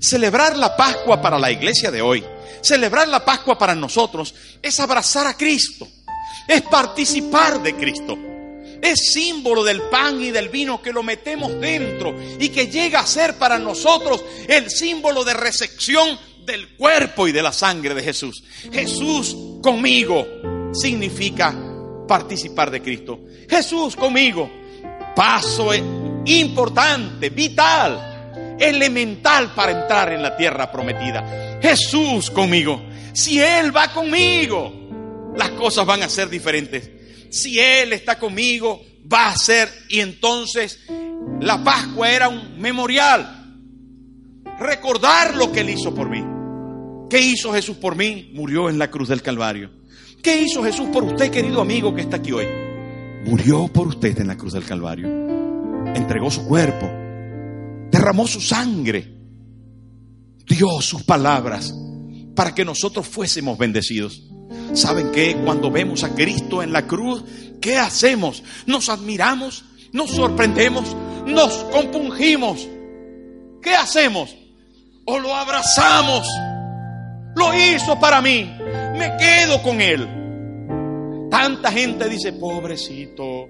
Celebrar 0.00 0.56
la 0.56 0.76
Pascua 0.76 1.20
para 1.20 1.38
la 1.38 1.50
iglesia 1.50 1.90
de 1.90 2.02
hoy, 2.02 2.24
celebrar 2.62 3.08
la 3.08 3.24
Pascua 3.24 3.58
para 3.58 3.74
nosotros, 3.74 4.34
es 4.60 4.80
abrazar 4.80 5.26
a 5.26 5.36
Cristo, 5.36 5.86
es 6.48 6.62
participar 6.62 7.62
de 7.62 7.74
Cristo. 7.74 8.18
Es 8.82 9.12
símbolo 9.12 9.64
del 9.64 9.82
pan 9.82 10.22
y 10.22 10.30
del 10.30 10.48
vino 10.48 10.80
que 10.80 10.92
lo 10.92 11.02
metemos 11.02 11.60
dentro 11.60 12.14
y 12.38 12.48
que 12.50 12.68
llega 12.68 13.00
a 13.00 13.06
ser 13.06 13.36
para 13.36 13.58
nosotros 13.58 14.24
el 14.46 14.70
símbolo 14.70 15.24
de 15.24 15.34
recepción 15.34 16.18
del 16.44 16.68
cuerpo 16.76 17.28
y 17.28 17.32
de 17.32 17.42
la 17.42 17.52
sangre 17.52 17.94
de 17.94 18.02
Jesús. 18.02 18.42
Jesús 18.72 19.36
conmigo 19.62 20.26
significa 20.72 21.54
participar 22.06 22.70
de 22.70 22.82
Cristo. 22.82 23.20
Jesús 23.48 23.94
conmigo, 23.94 24.50
paso 25.14 25.72
importante, 26.24 27.30
vital, 27.30 28.56
elemental 28.58 29.52
para 29.54 29.82
entrar 29.82 30.12
en 30.12 30.22
la 30.22 30.36
tierra 30.36 30.70
prometida. 30.70 31.58
Jesús 31.60 32.30
conmigo. 32.30 32.82
Si 33.12 33.40
Él 33.40 33.76
va 33.76 33.92
conmigo, 33.92 34.72
las 35.36 35.50
cosas 35.50 35.84
van 35.86 36.02
a 36.02 36.08
ser 36.08 36.28
diferentes 36.28 36.97
si 37.30 37.58
Él 37.58 37.92
está 37.92 38.18
conmigo, 38.18 38.82
va 39.10 39.28
a 39.28 39.36
ser. 39.36 39.68
Y 39.88 40.00
entonces 40.00 40.78
la 41.40 41.62
Pascua 41.62 42.10
era 42.10 42.28
un 42.28 42.60
memorial. 42.60 43.34
Recordar 44.58 45.36
lo 45.36 45.52
que 45.52 45.60
Él 45.60 45.70
hizo 45.70 45.94
por 45.94 46.08
mí. 46.08 46.24
¿Qué 47.08 47.20
hizo 47.20 47.52
Jesús 47.52 47.76
por 47.76 47.96
mí? 47.96 48.30
Murió 48.34 48.68
en 48.68 48.78
la 48.78 48.90
cruz 48.90 49.08
del 49.08 49.22
Calvario. 49.22 49.70
¿Qué 50.22 50.42
hizo 50.42 50.62
Jesús 50.62 50.88
por 50.92 51.04
usted, 51.04 51.30
querido 51.30 51.60
amigo 51.60 51.94
que 51.94 52.02
está 52.02 52.16
aquí 52.16 52.32
hoy? 52.32 52.46
Murió 53.24 53.68
por 53.68 53.88
usted 53.88 54.18
en 54.20 54.26
la 54.26 54.36
cruz 54.36 54.52
del 54.52 54.64
Calvario. 54.64 55.08
Entregó 55.94 56.30
su 56.30 56.46
cuerpo. 56.46 56.90
Derramó 57.90 58.26
su 58.26 58.40
sangre. 58.40 59.06
Dio 60.46 60.80
sus 60.80 61.02
palabras 61.02 61.74
para 62.34 62.54
que 62.54 62.64
nosotros 62.64 63.06
fuésemos 63.06 63.56
bendecidos. 63.58 64.27
¿Saben 64.74 65.10
qué? 65.12 65.36
Cuando 65.44 65.70
vemos 65.70 66.04
a 66.04 66.14
Cristo 66.14 66.62
en 66.62 66.72
la 66.72 66.86
cruz, 66.86 67.24
¿qué 67.60 67.76
hacemos? 67.76 68.42
Nos 68.66 68.88
admiramos, 68.88 69.64
nos 69.92 70.10
sorprendemos, 70.10 70.96
nos 71.26 71.52
compungimos. 71.72 72.68
¿Qué 73.62 73.74
hacemos? 73.74 74.34
O 75.04 75.18
lo 75.18 75.34
abrazamos. 75.34 76.26
Lo 77.34 77.54
hizo 77.54 77.98
para 77.98 78.20
mí. 78.20 78.50
Me 78.96 79.16
quedo 79.18 79.62
con 79.62 79.80
él. 79.80 81.28
Tanta 81.30 81.70
gente 81.70 82.08
dice, 82.08 82.32
pobrecito, 82.32 83.48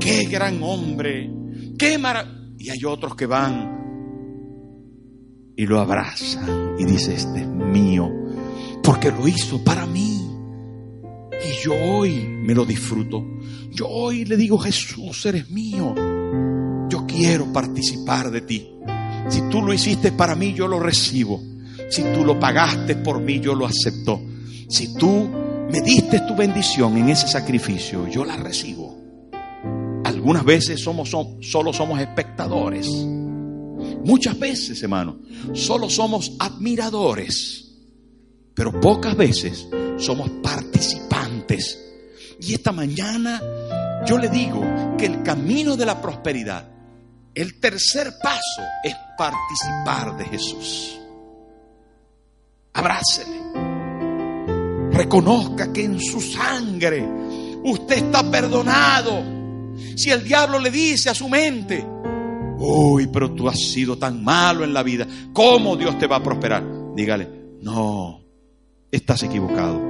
qué 0.00 0.24
gran 0.24 0.62
hombre, 0.62 1.30
qué 1.78 1.98
maravilla. 1.98 2.40
Y 2.58 2.70
hay 2.70 2.84
otros 2.86 3.14
que 3.14 3.26
van 3.26 3.74
y 5.56 5.66
lo 5.66 5.80
abrazan 5.80 6.76
y 6.78 6.84
dice, 6.84 7.14
este 7.14 7.40
es 7.40 7.46
mío, 7.46 8.10
porque 8.84 9.10
lo 9.10 9.26
hizo 9.26 9.64
para 9.64 9.86
mí. 9.86 10.20
Y 11.32 11.64
yo 11.64 11.74
hoy 11.74 12.12
me 12.12 12.54
lo 12.54 12.64
disfruto. 12.64 13.24
Yo 13.70 13.88
hoy 13.88 14.24
le 14.26 14.36
digo, 14.36 14.58
Jesús, 14.58 15.24
eres 15.26 15.50
mío. 15.50 15.94
Yo 16.88 17.06
quiero 17.06 17.52
participar 17.52 18.30
de 18.30 18.42
ti. 18.42 18.68
Si 19.28 19.40
tú 19.48 19.62
lo 19.62 19.72
hiciste 19.72 20.12
para 20.12 20.34
mí, 20.34 20.52
yo 20.52 20.68
lo 20.68 20.78
recibo. 20.78 21.40
Si 21.88 22.02
tú 22.14 22.24
lo 22.24 22.38
pagaste 22.38 22.96
por 22.96 23.20
mí, 23.20 23.40
yo 23.40 23.54
lo 23.54 23.66
acepto. 23.66 24.20
Si 24.68 24.94
tú 24.94 25.30
me 25.70 25.80
diste 25.80 26.20
tu 26.20 26.36
bendición 26.36 26.96
en 26.98 27.08
ese 27.08 27.26
sacrificio, 27.26 28.06
yo 28.06 28.24
la 28.24 28.36
recibo. 28.36 28.96
Algunas 30.04 30.44
veces 30.44 30.80
somos, 30.80 31.10
solo 31.40 31.72
somos 31.72 32.00
espectadores. 32.00 32.86
Muchas 34.04 34.38
veces, 34.38 34.82
hermano, 34.82 35.20
solo 35.54 35.88
somos 35.88 36.36
admiradores. 36.38 37.63
Pero 38.54 38.80
pocas 38.80 39.16
veces 39.16 39.66
somos 39.98 40.30
participantes. 40.42 41.80
Y 42.40 42.54
esta 42.54 42.72
mañana 42.72 43.40
yo 44.06 44.18
le 44.18 44.28
digo 44.28 44.62
que 44.98 45.06
el 45.06 45.22
camino 45.22 45.76
de 45.76 45.86
la 45.86 46.00
prosperidad, 46.00 46.68
el 47.34 47.58
tercer 47.58 48.12
paso 48.22 48.62
es 48.82 48.94
participar 49.16 50.16
de 50.16 50.24
Jesús. 50.26 50.98
Abrácele. 52.74 53.40
Reconozca 54.92 55.72
que 55.72 55.84
en 55.84 56.00
su 56.00 56.20
sangre 56.20 57.08
usted 57.64 57.96
está 57.96 58.30
perdonado. 58.30 59.22
Si 59.96 60.10
el 60.10 60.22
diablo 60.22 60.58
le 60.58 60.70
dice 60.70 61.10
a 61.10 61.14
su 61.14 61.28
mente, 61.28 61.84
uy, 62.58 63.08
pero 63.08 63.32
tú 63.32 63.48
has 63.48 63.58
sido 63.58 63.96
tan 63.96 64.22
malo 64.22 64.64
en 64.64 64.74
la 64.74 64.82
vida, 64.82 65.06
¿cómo 65.32 65.76
Dios 65.76 65.98
te 65.98 66.06
va 66.06 66.16
a 66.16 66.22
prosperar? 66.22 66.64
Dígale, 66.94 67.28
no, 67.62 68.23
estás 68.94 69.22
equivocado. 69.22 69.80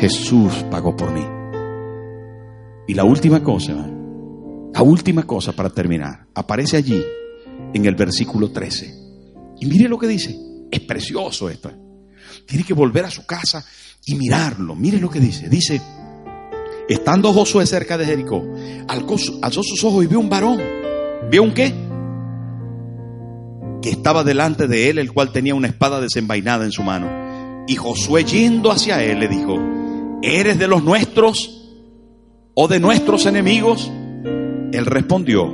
Jesús 0.00 0.52
pagó 0.70 0.96
por 0.96 1.12
mí. 1.12 1.24
Y 2.88 2.94
la 2.94 3.04
última 3.04 3.42
cosa, 3.42 3.74
la 4.74 4.82
última 4.82 5.22
cosa 5.22 5.52
para 5.52 5.70
terminar, 5.70 6.26
aparece 6.34 6.76
allí 6.76 7.02
en 7.72 7.86
el 7.86 7.94
versículo 7.94 8.50
13. 8.50 8.92
Y 9.60 9.66
mire 9.66 9.88
lo 9.88 9.98
que 9.98 10.08
dice. 10.08 10.36
Es 10.70 10.80
precioso 10.80 11.50
esto. 11.50 11.70
Tiene 12.46 12.64
que 12.64 12.72
volver 12.72 13.04
a 13.04 13.10
su 13.10 13.24
casa 13.26 13.64
y 14.06 14.14
mirarlo. 14.14 14.74
Mire 14.74 14.98
lo 14.98 15.10
que 15.10 15.20
dice. 15.20 15.48
Dice, 15.48 15.80
estando 16.88 17.32
Josué 17.32 17.66
cerca 17.66 17.98
de 17.98 18.06
Jericó, 18.06 18.42
alzó 18.88 19.62
sus 19.62 19.84
ojos 19.84 20.04
y 20.04 20.06
vio 20.08 20.18
un 20.18 20.30
varón. 20.30 20.60
¿Vio 21.30 21.42
un 21.42 21.52
qué? 21.52 21.72
Que 23.80 23.90
estaba 23.90 24.24
delante 24.24 24.66
de 24.66 24.90
él, 24.90 24.98
el 24.98 25.12
cual 25.12 25.30
tenía 25.30 25.54
una 25.54 25.68
espada 25.68 26.00
desenvainada 26.00 26.64
en 26.64 26.72
su 26.72 26.82
mano. 26.82 27.21
Y 27.66 27.76
Josué 27.76 28.24
yendo 28.24 28.70
hacia 28.70 29.02
él 29.02 29.20
le 29.20 29.28
dijo, 29.28 29.58
¿eres 30.22 30.58
de 30.58 30.68
los 30.68 30.82
nuestros? 30.82 31.62
o 32.54 32.68
de 32.68 32.80
nuestros 32.80 33.26
enemigos? 33.26 33.90
Él 34.72 34.86
respondió, 34.86 35.46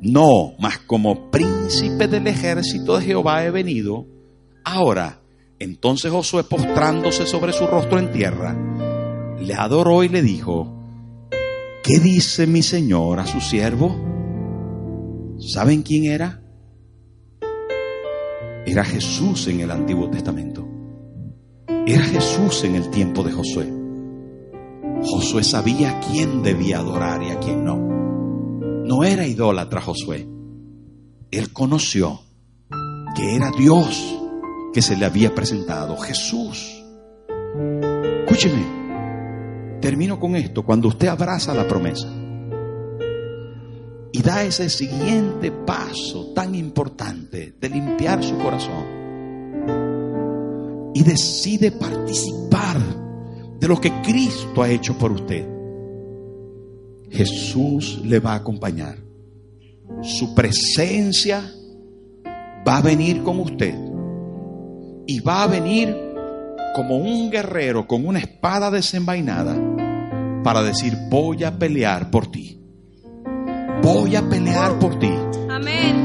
no, 0.00 0.54
mas 0.58 0.78
como 0.78 1.30
príncipe 1.30 2.08
del 2.08 2.26
ejército 2.26 2.98
de 2.98 3.04
Jehová 3.04 3.44
he 3.44 3.50
venido. 3.50 4.06
Ahora, 4.64 5.20
entonces 5.58 6.10
Josué 6.10 6.44
postrándose 6.44 7.26
sobre 7.26 7.52
su 7.52 7.66
rostro 7.66 7.98
en 7.98 8.12
tierra, 8.12 8.56
le 9.38 9.54
adoró 9.54 10.02
y 10.04 10.08
le 10.08 10.22
dijo, 10.22 10.78
¿qué 11.82 11.98
dice 11.98 12.46
mi 12.46 12.62
señor 12.62 13.20
a 13.20 13.26
su 13.26 13.40
siervo? 13.40 13.96
¿Saben 15.38 15.82
quién 15.82 16.04
era? 16.04 16.40
Era 18.64 18.84
Jesús 18.84 19.48
en 19.48 19.60
el 19.60 19.70
Antiguo 19.70 20.08
Testamento. 20.08 20.71
Era 21.84 22.04
Jesús 22.04 22.62
en 22.62 22.76
el 22.76 22.90
tiempo 22.90 23.24
de 23.24 23.32
Josué. 23.32 23.68
Josué 25.02 25.42
sabía 25.42 25.90
a 25.90 26.00
quién 26.00 26.44
debía 26.44 26.78
adorar 26.78 27.20
y 27.24 27.30
a 27.30 27.40
quién 27.40 27.64
no. 27.64 27.76
No 27.76 29.02
era 29.02 29.26
idólatra 29.26 29.80
Josué. 29.80 30.28
Él 31.32 31.52
conoció 31.52 32.20
que 33.16 33.34
era 33.34 33.50
Dios 33.58 34.16
que 34.72 34.80
se 34.80 34.96
le 34.96 35.06
había 35.06 35.34
presentado, 35.34 35.96
Jesús. 35.96 36.84
Escúcheme, 38.20 39.78
termino 39.80 40.20
con 40.20 40.36
esto, 40.36 40.64
cuando 40.64 40.86
usted 40.86 41.08
abraza 41.08 41.52
la 41.52 41.66
promesa 41.66 42.08
y 44.12 44.22
da 44.22 44.44
ese 44.44 44.70
siguiente 44.70 45.50
paso 45.50 46.32
tan 46.32 46.54
importante 46.54 47.56
de 47.60 47.68
limpiar 47.68 48.22
su 48.22 48.38
corazón 48.38 49.01
y 50.94 51.02
decide 51.02 51.72
participar 51.72 52.78
de 53.58 53.68
lo 53.68 53.80
que 53.80 53.92
Cristo 54.02 54.62
ha 54.62 54.68
hecho 54.68 54.96
por 54.98 55.12
usted, 55.12 55.46
Jesús 57.10 58.00
le 58.04 58.18
va 58.18 58.32
a 58.32 58.36
acompañar. 58.36 58.98
Su 60.02 60.34
presencia 60.34 61.42
va 62.66 62.78
a 62.78 62.82
venir 62.82 63.22
con 63.22 63.38
usted 63.40 63.74
y 65.06 65.20
va 65.20 65.42
a 65.42 65.46
venir 65.46 65.96
como 66.74 66.96
un 66.96 67.30
guerrero 67.30 67.86
con 67.86 68.06
una 68.06 68.18
espada 68.18 68.70
desenvainada 68.70 69.54
para 70.42 70.62
decir, 70.62 70.96
voy 71.08 71.44
a 71.44 71.56
pelear 71.56 72.10
por 72.10 72.30
ti. 72.30 72.58
Voy 73.82 74.16
a 74.16 74.28
pelear 74.28 74.78
por 74.78 74.98
ti. 74.98 75.10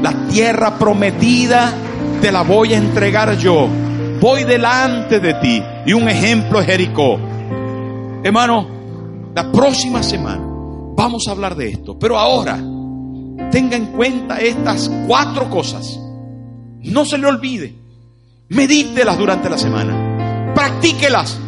La 0.02 0.28
tierra 0.28 0.78
prometida 0.78 1.72
te 2.20 2.30
la 2.30 2.42
voy 2.42 2.74
a 2.74 2.78
entregar 2.78 3.36
yo. 3.36 3.68
Voy 4.20 4.44
delante 4.44 5.20
de 5.20 5.34
ti. 5.34 5.62
Y 5.86 5.92
un 5.92 6.08
ejemplo 6.08 6.60
es 6.60 6.66
Jericó. 6.66 7.18
Hermano, 8.22 8.66
la 9.34 9.50
próxima 9.52 10.02
semana 10.02 10.42
vamos 10.96 11.28
a 11.28 11.30
hablar 11.30 11.54
de 11.54 11.70
esto. 11.70 11.98
Pero 11.98 12.18
ahora, 12.18 12.56
tenga 13.50 13.76
en 13.76 13.86
cuenta 13.86 14.40
estas 14.40 14.90
cuatro 15.06 15.48
cosas. 15.48 15.98
No 16.82 17.04
se 17.04 17.18
le 17.18 17.26
olvide. 17.26 17.74
Medítelas 18.48 19.16
durante 19.18 19.48
la 19.48 19.58
semana. 19.58 20.52
Practíquelas. 20.54 21.38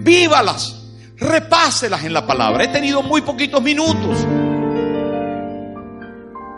Vívalas. 0.00 0.84
Repáselas 1.18 2.04
en 2.04 2.12
la 2.12 2.26
palabra. 2.26 2.64
He 2.64 2.68
tenido 2.68 3.02
muy 3.02 3.20
poquitos 3.20 3.62
minutos. 3.62 4.26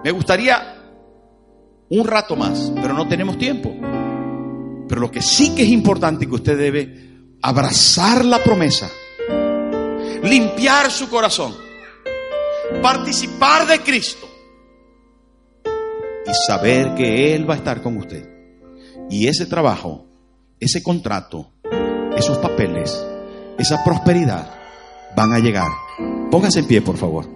Me 0.05 0.13
gustaría 0.13 0.77
un 1.91 2.07
rato 2.07 2.37
más, 2.37 2.73
pero 2.77 2.95
no 2.95 3.09
tenemos 3.09 3.37
tiempo. 3.39 3.75
Pero 4.89 5.01
lo 5.01 5.11
que 5.11 5.23
sí 5.23 5.55
que 5.55 5.63
es 5.63 5.69
importante 5.69 6.27
que 6.27 6.35
usted 6.35 6.57
debe 6.57 7.09
abrazar 7.43 8.25
la 8.25 8.43
promesa 8.43 8.91
limpiar 10.23 10.91
su 10.91 11.09
corazón, 11.09 11.55
participar 12.83 13.67
de 13.67 13.81
Cristo 13.81 14.27
y 16.27 16.35
saber 16.47 16.95
que 16.95 17.35
Él 17.35 17.49
va 17.49 17.55
a 17.55 17.59
estar 17.59 17.83
con 17.83 17.97
usted. 17.97 18.29
Y 19.11 19.27
ese 19.27 19.47
trabajo, 19.47 20.07
ese 20.61 20.83
contrato, 20.83 21.53
esos 22.17 22.39
papeles, 22.39 23.05
esa 23.59 23.83
prosperidad 23.85 24.55
van 25.17 25.33
a 25.33 25.39
llegar. 25.39 25.69
Póngase 26.31 26.61
en 26.61 26.67
pie, 26.67 26.83
por 26.83 26.97
favor. 26.97 27.27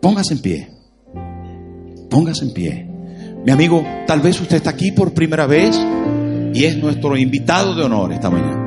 Póngase 0.00 0.34
en 0.34 0.42
pie. 0.42 0.70
Póngase 2.08 2.44
en 2.44 2.54
pie. 2.54 2.88
Mi 3.44 3.52
amigo, 3.52 3.84
tal 4.06 4.20
vez 4.20 4.40
usted 4.40 4.56
está 4.56 4.70
aquí 4.70 4.92
por 4.92 5.12
primera 5.12 5.46
vez 5.46 5.78
y 6.54 6.64
es 6.64 6.76
nuestro 6.78 7.16
invitado 7.16 7.74
de 7.74 7.84
honor 7.84 8.12
esta 8.12 8.30
mañana. 8.30 8.66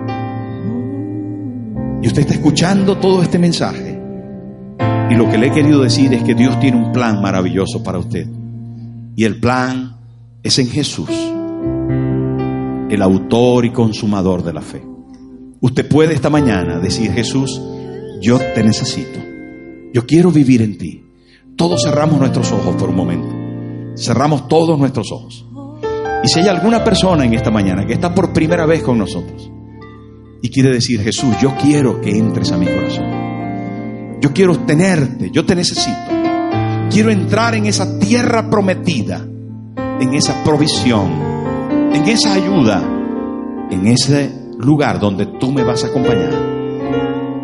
Y 2.01 2.07
usted 2.07 2.21
está 2.21 2.33
escuchando 2.33 2.97
todo 2.97 3.21
este 3.21 3.37
mensaje. 3.37 3.99
Y 5.09 5.15
lo 5.15 5.29
que 5.29 5.37
le 5.37 5.47
he 5.47 5.51
querido 5.51 5.81
decir 5.81 6.13
es 6.13 6.23
que 6.23 6.33
Dios 6.33 6.59
tiene 6.59 6.77
un 6.77 6.91
plan 6.91 7.21
maravilloso 7.21 7.83
para 7.83 7.99
usted. 7.99 8.27
Y 9.15 9.25
el 9.25 9.39
plan 9.39 9.97
es 10.41 10.57
en 10.57 10.67
Jesús, 10.67 11.09
el 12.89 13.01
autor 13.01 13.65
y 13.65 13.71
consumador 13.71 14.43
de 14.43 14.53
la 14.53 14.61
fe. 14.61 14.81
Usted 15.59 15.87
puede 15.87 16.13
esta 16.15 16.29
mañana 16.29 16.79
decir, 16.79 17.11
Jesús, 17.11 17.61
yo 18.21 18.39
te 18.55 18.63
necesito. 18.63 19.19
Yo 19.93 20.05
quiero 20.05 20.31
vivir 20.31 20.61
en 20.61 20.77
ti. 20.77 21.03
Todos 21.55 21.83
cerramos 21.83 22.19
nuestros 22.19 22.51
ojos 22.51 22.75
por 22.77 22.89
un 22.89 22.95
momento. 22.95 23.35
Cerramos 23.95 24.47
todos 24.47 24.79
nuestros 24.79 25.11
ojos. 25.11 25.45
Y 26.23 26.27
si 26.27 26.39
hay 26.39 26.47
alguna 26.47 26.83
persona 26.83 27.25
en 27.25 27.33
esta 27.33 27.49
mañana 27.49 27.85
que 27.85 27.93
está 27.93 28.13
por 28.13 28.31
primera 28.31 28.65
vez 28.65 28.83
con 28.83 28.97
nosotros, 28.97 29.51
y 30.41 30.49
quiere 30.49 30.71
decir, 30.71 31.01
Jesús, 31.01 31.35
yo 31.41 31.55
quiero 31.55 32.01
que 32.01 32.11
entres 32.11 32.51
a 32.51 32.57
mi 32.57 32.65
corazón. 32.65 34.19
Yo 34.19 34.33
quiero 34.33 34.57
tenerte, 34.59 35.29
yo 35.31 35.45
te 35.45 35.55
necesito. 35.55 35.97
Quiero 36.89 37.11
entrar 37.11 37.55
en 37.55 37.65
esa 37.65 37.99
tierra 37.99 38.49
prometida, 38.49 39.25
en 39.99 40.13
esa 40.13 40.43
provisión, 40.43 41.11
en 41.93 42.07
esa 42.07 42.33
ayuda, 42.33 42.83
en 43.69 43.87
ese 43.87 44.31
lugar 44.57 44.99
donde 44.99 45.25
tú 45.39 45.51
me 45.51 45.63
vas 45.63 45.83
a 45.83 45.87
acompañar. 45.87 46.51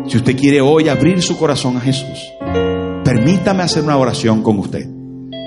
Si 0.06 0.16
usted 0.16 0.36
quiere 0.36 0.60
hoy 0.60 0.88
abrir 0.88 1.22
su 1.22 1.36
corazón 1.36 1.76
a 1.76 1.80
Jesús, 1.80 2.32
permítame 3.04 3.62
hacer 3.62 3.84
una 3.84 3.96
oración 3.96 4.42
con 4.42 4.58
usted. 4.58 4.88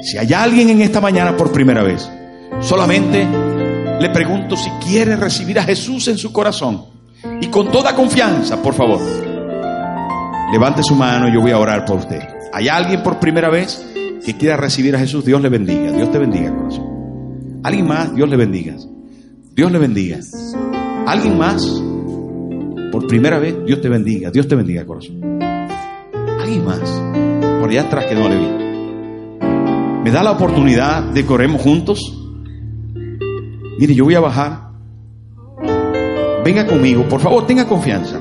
Si 0.03 0.17
hay 0.17 0.33
alguien 0.33 0.69
en 0.69 0.81
esta 0.81 1.01
mañana 1.01 1.35
por 1.35 1.51
primera 1.51 1.83
vez, 1.83 2.09
solamente 2.61 3.27
le 3.99 4.09
pregunto 4.09 4.55
si 4.55 4.69
quiere 4.85 5.15
recibir 5.15 5.59
a 5.59 5.63
Jesús 5.63 6.07
en 6.07 6.17
su 6.17 6.31
corazón. 6.31 6.85
Y 7.39 7.47
con 7.47 7.71
toda 7.71 7.95
confianza, 7.95 8.61
por 8.61 8.73
favor, 8.73 8.99
levante 10.51 10.81
su 10.83 10.95
mano 10.95 11.27
y 11.27 11.33
yo 11.33 11.41
voy 11.41 11.51
a 11.51 11.59
orar 11.59 11.85
por 11.85 11.97
usted. 11.97 12.21
¿Hay 12.53 12.67
alguien 12.67 13.03
por 13.03 13.19
primera 13.19 13.49
vez 13.49 13.85
que 14.25 14.35
quiera 14.37 14.57
recibir 14.57 14.95
a 14.95 14.99
Jesús? 14.99 15.23
Dios 15.23 15.41
le 15.41 15.49
bendiga. 15.49 15.91
Dios 15.91 16.11
te 16.11 16.17
bendiga, 16.17 16.55
corazón. 16.55 17.61
¿Alguien 17.63 17.87
más? 17.87 18.15
Dios 18.15 18.29
le 18.29 18.37
bendiga. 18.37 18.75
Dios 19.53 19.71
le 19.71 19.77
bendiga. 19.77 20.19
¿Alguien 21.05 21.37
más? 21.37 21.63
Por 22.91 23.07
primera 23.07 23.39
vez, 23.39 23.55
Dios 23.65 23.81
te 23.81 23.89
bendiga. 23.89 24.31
Dios 24.31 24.47
te 24.47 24.55
bendiga, 24.55 24.85
corazón. 24.85 25.41
¿Alguien 26.41 26.65
más? 26.65 26.79
Por 27.59 27.69
allá 27.69 27.83
atrás 27.83 28.05
que 28.05 28.15
no 28.15 28.27
le 28.27 28.37
vi. 28.37 28.47
¿Me 30.03 30.11
da 30.11 30.23
la 30.23 30.31
oportunidad 30.31 31.03
de 31.03 31.25
corremos 31.25 31.61
juntos? 31.61 32.20
Mire, 33.77 33.95
yo 33.95 34.03
voy 34.05 34.15
a 34.15 34.19
bajar. 34.19 34.71
Venga 36.43 36.65
conmigo, 36.65 37.07
por 37.07 37.19
favor, 37.21 37.45
tenga 37.45 37.67
confianza. 37.67 38.19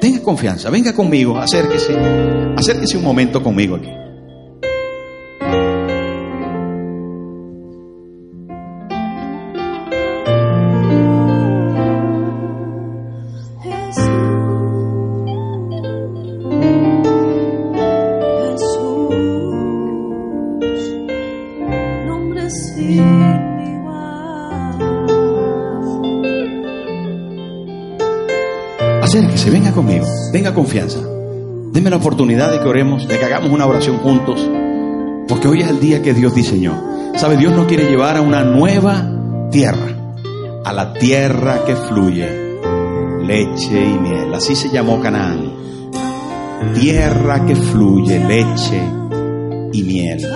Tenga 0.00 0.22
confianza, 0.22 0.70
venga 0.70 0.94
conmigo, 0.94 1.38
acérquese. 1.38 1.96
Acérquese 2.56 2.96
un 2.96 3.04
momento 3.04 3.42
conmigo 3.42 3.76
aquí. 3.76 3.90
Confianza. 30.74 31.08
Deme 31.72 31.90
la 31.90 31.96
oportunidad 31.96 32.50
de 32.50 32.58
que 32.58 32.68
oremos, 32.68 33.06
de 33.06 33.18
que 33.18 33.24
hagamos 33.24 33.50
una 33.50 33.66
oración 33.66 33.98
juntos, 33.98 34.50
porque 35.28 35.46
hoy 35.46 35.60
es 35.60 35.68
el 35.68 35.78
día 35.78 36.02
que 36.02 36.14
Dios 36.14 36.34
diseñó. 36.34 37.12
¿Sabe? 37.16 37.36
Dios 37.36 37.54
nos 37.54 37.66
quiere 37.66 37.84
llevar 37.88 38.16
a 38.16 38.20
una 38.20 38.42
nueva 38.42 39.08
tierra, 39.52 39.96
a 40.64 40.72
la 40.72 40.92
tierra 40.94 41.64
que 41.64 41.76
fluye 41.76 42.58
leche 43.22 43.84
y 43.84 43.98
miel. 43.98 44.34
Así 44.34 44.56
se 44.56 44.68
llamó 44.68 45.00
Canaán. 45.00 45.52
Tierra 46.74 47.46
que 47.46 47.54
fluye 47.54 48.18
leche 48.18 48.82
y 49.72 49.82
miel. 49.84 50.26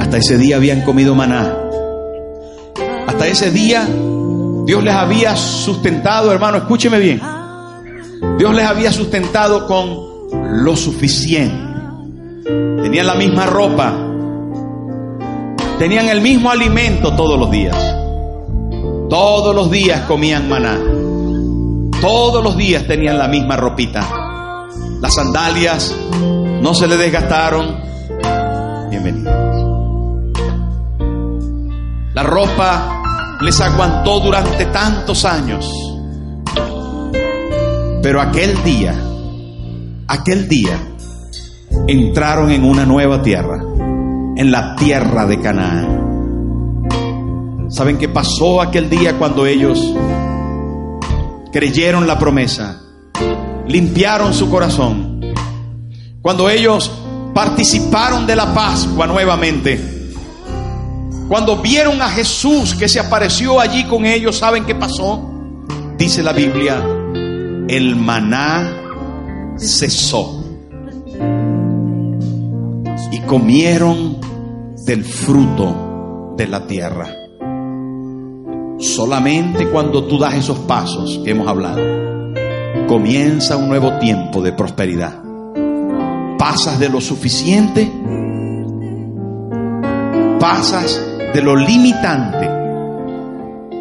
Hasta 0.00 0.16
ese 0.16 0.36
día 0.36 0.56
habían 0.56 0.82
comido 0.82 1.14
maná. 1.14 1.56
Hasta 3.06 3.28
ese 3.28 3.52
día 3.52 3.86
Dios 4.66 4.82
les 4.82 4.94
había 4.94 5.36
sustentado, 5.36 6.32
hermano, 6.32 6.58
escúcheme 6.58 6.98
bien. 6.98 7.35
Dios 8.38 8.54
les 8.54 8.66
había 8.66 8.92
sustentado 8.92 9.66
con 9.66 10.64
lo 10.64 10.76
suficiente. 10.76 11.66
Tenían 12.44 13.06
la 13.06 13.14
misma 13.14 13.46
ropa. 13.46 13.94
Tenían 15.78 16.08
el 16.08 16.20
mismo 16.20 16.50
alimento 16.50 17.14
todos 17.16 17.38
los 17.38 17.50
días. 17.50 17.76
Todos 19.08 19.54
los 19.54 19.70
días 19.70 20.02
comían 20.02 20.48
maná. 20.48 20.78
Todos 22.00 22.44
los 22.44 22.56
días 22.56 22.86
tenían 22.86 23.16
la 23.18 23.26
misma 23.26 23.56
ropita. 23.56 24.06
Las 25.00 25.14
sandalias 25.14 25.94
no 26.60 26.74
se 26.74 26.86
le 26.86 26.96
desgastaron. 26.98 27.80
Bienvenidos. 28.90 29.34
La 32.12 32.22
ropa 32.22 33.38
les 33.40 33.58
aguantó 33.60 34.20
durante 34.20 34.66
tantos 34.66 35.24
años. 35.24 35.95
Pero 38.06 38.20
aquel 38.20 38.62
día, 38.62 38.94
aquel 40.06 40.48
día, 40.48 40.78
entraron 41.88 42.52
en 42.52 42.62
una 42.62 42.86
nueva 42.86 43.20
tierra, 43.20 43.60
en 44.36 44.52
la 44.52 44.76
tierra 44.76 45.26
de 45.26 45.40
Canaán. 45.40 46.86
¿Saben 47.68 47.98
qué 47.98 48.08
pasó 48.08 48.62
aquel 48.62 48.88
día 48.88 49.18
cuando 49.18 49.44
ellos 49.44 49.92
creyeron 51.52 52.06
la 52.06 52.16
promesa? 52.16 52.80
Limpiaron 53.66 54.32
su 54.32 54.48
corazón. 54.48 55.20
Cuando 56.22 56.48
ellos 56.48 56.88
participaron 57.34 58.24
de 58.24 58.36
la 58.36 58.54
Pascua 58.54 59.08
nuevamente 59.08 59.94
cuando 61.28 61.56
vieron 61.56 62.00
a 62.00 62.08
Jesús 62.08 62.72
que 62.76 62.88
se 62.88 63.00
apareció 63.00 63.58
allí 63.58 63.82
con 63.82 64.06
ellos, 64.06 64.36
¿saben 64.36 64.64
qué 64.64 64.76
pasó? 64.76 65.28
Dice 65.98 66.22
la 66.22 66.32
Biblia, 66.32 66.95
el 67.68 67.96
maná 67.96 68.72
cesó. 69.58 70.44
Y 73.12 73.18
comieron 73.20 74.18
del 74.84 75.04
fruto 75.04 76.34
de 76.36 76.46
la 76.46 76.66
tierra. 76.66 77.08
Solamente 78.78 79.68
cuando 79.70 80.04
tú 80.04 80.18
das 80.18 80.34
esos 80.34 80.58
pasos 80.60 81.20
que 81.24 81.30
hemos 81.30 81.48
hablado, 81.48 81.82
comienza 82.86 83.56
un 83.56 83.68
nuevo 83.68 83.98
tiempo 83.98 84.42
de 84.42 84.52
prosperidad. 84.52 85.22
Pasas 86.38 86.78
de 86.78 86.88
lo 86.88 87.00
suficiente, 87.00 87.90
pasas 90.38 91.02
de 91.34 91.42
lo 91.42 91.56
limitante, 91.56 92.48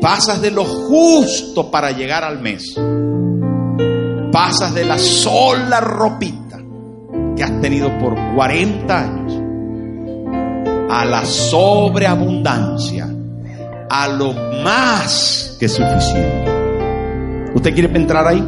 pasas 0.01 0.41
de 0.41 0.51
lo 0.51 0.63
justo 0.63 1.69
para 1.69 1.91
llegar 1.91 2.23
al 2.23 2.41
mes, 2.41 2.75
pasas 4.35 4.73
de 4.73 4.83
la 4.83 4.97
sola 4.97 5.79
ropita 5.79 6.59
que 7.37 7.41
has 7.41 7.61
tenido 7.61 7.97
por 7.99 8.13
40 8.35 8.99
años 8.99 9.41
a 10.89 11.05
la 11.05 11.23
sobreabundancia, 11.23 13.07
a 13.89 14.07
lo 14.09 14.33
más 14.61 15.55
que 15.57 15.69
suficiente. 15.69 16.51
¿Usted 17.55 17.73
quiere 17.73 17.97
entrar 17.97 18.27
ahí? 18.27 18.45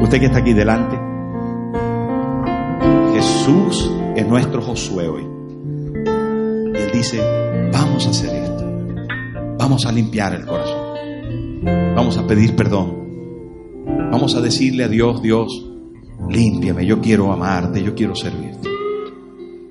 Usted 0.00 0.18
que 0.18 0.26
está 0.26 0.38
aquí 0.38 0.54
delante. 0.54 0.98
Jesús 3.12 3.92
es 4.16 4.26
nuestro 4.26 4.62
Josué 4.62 5.08
hoy 5.08 5.28
dice, 6.98 7.20
vamos 7.70 8.06
a 8.06 8.10
hacer 8.10 8.34
esto. 8.34 8.64
Vamos 9.58 9.86
a 9.86 9.92
limpiar 9.92 10.34
el 10.34 10.46
corazón. 10.46 10.77
Vamos 11.98 12.16
a 12.16 12.24
pedir 12.28 12.54
perdón. 12.54 12.94
Vamos 14.12 14.36
a 14.36 14.40
decirle 14.40 14.84
a 14.84 14.88
Dios, 14.88 15.20
Dios, 15.20 15.68
límpiame, 16.30 16.86
yo 16.86 17.00
quiero 17.00 17.32
amarte, 17.32 17.82
yo 17.82 17.96
quiero 17.96 18.14
servirte. 18.14 18.68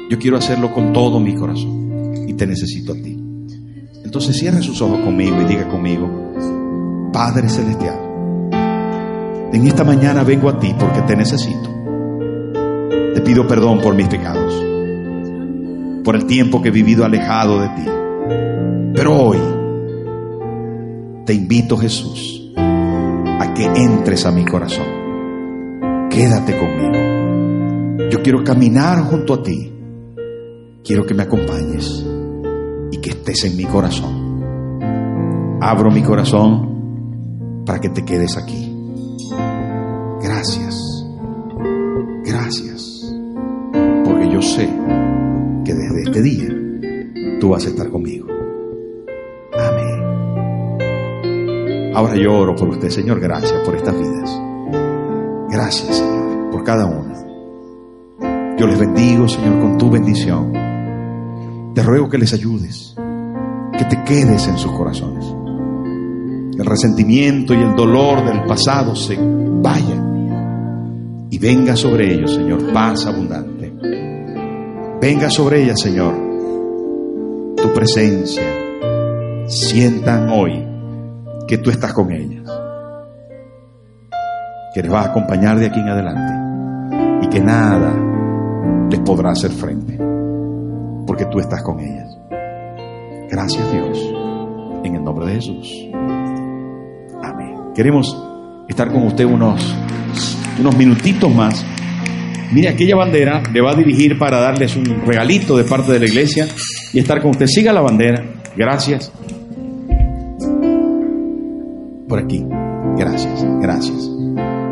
Yo 0.10 0.20
quiero 0.20 0.36
hacerlo 0.36 0.74
con 0.74 0.92
todo 0.92 1.22
mi 1.22 1.34
corazón 1.34 2.26
y 2.28 2.34
te 2.34 2.46
necesito 2.46 2.92
a 2.92 2.96
ti. 2.96 3.18
Entonces 4.04 4.38
cierre 4.38 4.62
sus 4.62 4.82
ojos 4.82 5.00
conmigo 5.00 5.42
y 5.42 5.46
diga 5.46 5.70
conmigo, 5.70 6.34
Padre 7.14 7.48
Celestial, 7.48 7.98
en 9.54 9.66
esta 9.66 9.86
mañana 9.86 10.24
vengo 10.24 10.50
a 10.50 10.60
ti 10.60 10.76
porque 10.78 11.04
te 11.04 11.16
necesito. 11.16 11.70
Te 13.14 13.22
pido 13.22 13.48
perdón 13.48 13.80
por 13.80 13.96
mis 13.96 14.10
pecados 14.10 14.54
por 16.04 16.18
el 16.18 16.26
tiempo 16.26 16.62
que 16.62 16.70
he 16.70 16.72
vivido 16.72 17.06
alejado 17.06 17.62
de 17.62 17.70
ti. 17.70 17.86
Pero 18.94 19.16
hoy 19.16 19.57
te 21.28 21.34
invito, 21.34 21.78
Jesús, 21.78 22.54
a 22.56 23.54
que 23.54 23.66
entres 23.66 24.26
a 24.26 24.32
mi 24.32 24.46
corazón. 24.46 24.88
Quédate 26.10 26.58
conmigo. 26.58 28.10
Yo 28.10 28.24
quiero 28.24 28.46
caminar 28.46 29.02
junto 29.02 29.34
a 29.34 29.44
ti. 29.44 29.74
Quiero 30.86 31.06
que 31.06 31.14
me 31.14 31.24
acompañes 31.24 32.06
y 32.92 32.98
que 33.00 33.10
estés 33.10 33.44
en 33.44 33.58
mi 33.58 33.66
corazón. 33.66 35.60
Abro 35.62 35.92
mi 35.92 36.02
corazón 36.02 37.64
para 37.66 37.82
que 37.82 37.90
te 37.90 38.06
quedes 38.06 38.38
aquí. 38.38 38.74
Gracias. 40.24 40.82
Gracias. 42.24 43.14
Porque 44.06 44.32
yo 44.32 44.42
sé 44.42 44.70
que 45.66 45.74
desde 45.74 46.04
este 46.04 46.22
día 46.22 46.48
tú 47.42 47.50
vas 47.50 47.66
a 47.66 47.68
estar 47.68 47.90
conmigo. 47.90 48.17
Ahora 51.98 52.16
yo 52.16 52.32
oro 52.32 52.56
por 52.56 52.70
usted, 52.70 52.92
Señor, 52.92 53.20
gracias 53.20 53.60
por 53.66 53.76
estas 53.76 53.98
vidas. 53.98 54.40
Gracias, 55.50 55.98
Señor, 55.98 56.52
por 56.52 56.64
cada 56.64 56.86
una. 56.86 57.16
Yo 58.56 58.68
les 58.68 58.78
bendigo, 58.78 59.28
Señor, 59.28 59.60
con 59.60 59.80
tu 59.80 59.90
bendición. 59.90 60.54
Te 61.74 61.82
ruego 61.82 62.08
que 62.08 62.20
les 62.20 62.36
ayudes, 62.36 62.96
que 63.76 63.84
te 63.86 64.04
quedes 64.04 64.48
en 64.48 64.60
sus 64.60 64.72
corazones. 64.74 65.26
El 66.60 66.68
resentimiento 66.68 67.56
y 67.56 67.64
el 67.64 67.76
dolor 67.76 68.24
del 68.24 68.44
pasado 68.44 68.96
se 68.96 69.18
vayan 69.18 71.26
y 71.32 71.40
venga 71.40 71.76
sobre 71.76 72.14
ellos, 72.14 72.32
Señor, 72.32 72.72
paz 72.74 73.08
abundante. 73.08 73.74
Venga 75.02 75.32
sobre 75.32 75.64
ellas, 75.64 75.82
Señor, 75.82 76.14
tu 77.56 77.74
presencia. 77.74 78.44
Sientan 79.48 80.30
hoy 80.30 80.67
que 81.48 81.58
tú 81.58 81.70
estás 81.70 81.94
con 81.94 82.12
ellas, 82.12 82.44
que 84.74 84.82
les 84.82 84.92
vas 84.92 85.08
a 85.08 85.10
acompañar 85.12 85.58
de 85.58 85.68
aquí 85.68 85.80
en 85.80 85.88
adelante 85.88 87.26
y 87.26 87.30
que 87.30 87.40
nada 87.40 87.96
les 88.90 89.00
podrá 89.00 89.32
hacer 89.32 89.52
frente, 89.52 89.98
porque 91.08 91.26
tú 91.26 91.40
estás 91.40 91.64
con 91.64 91.80
ellas. 91.80 92.18
Gracias 93.30 93.72
Dios, 93.72 93.98
en 94.84 94.96
el 94.96 95.04
nombre 95.04 95.28
de 95.28 95.34
Jesús. 95.36 95.88
Amén. 97.24 97.72
Queremos 97.74 98.16
estar 98.68 98.92
con 98.92 99.08
usted 99.08 99.24
unos, 99.24 99.74
unos 100.60 100.76
minutitos 100.76 101.34
más. 101.34 101.66
Mire, 102.52 102.70
aquella 102.70 102.96
bandera 102.98 103.42
le 103.54 103.62
va 103.62 103.72
a 103.72 103.76
dirigir 103.76 104.18
para 104.20 104.40
darles 104.40 104.76
un 104.76 104.86
regalito 105.06 105.58
de 105.58 105.64
parte 105.64 105.94
de 105.94 106.00
la 106.00 106.06
iglesia 106.06 106.46
y 106.92 107.00
estar 107.00 107.22
con 107.22 107.32
usted. 107.32 107.46
Siga 107.46 107.72
la 107.72 107.82
bandera. 107.82 108.24
Gracias 108.56 109.12
por 112.08 112.20
aquí. 112.20 112.46
Gracias, 112.98 113.46
gracias. 113.62 114.10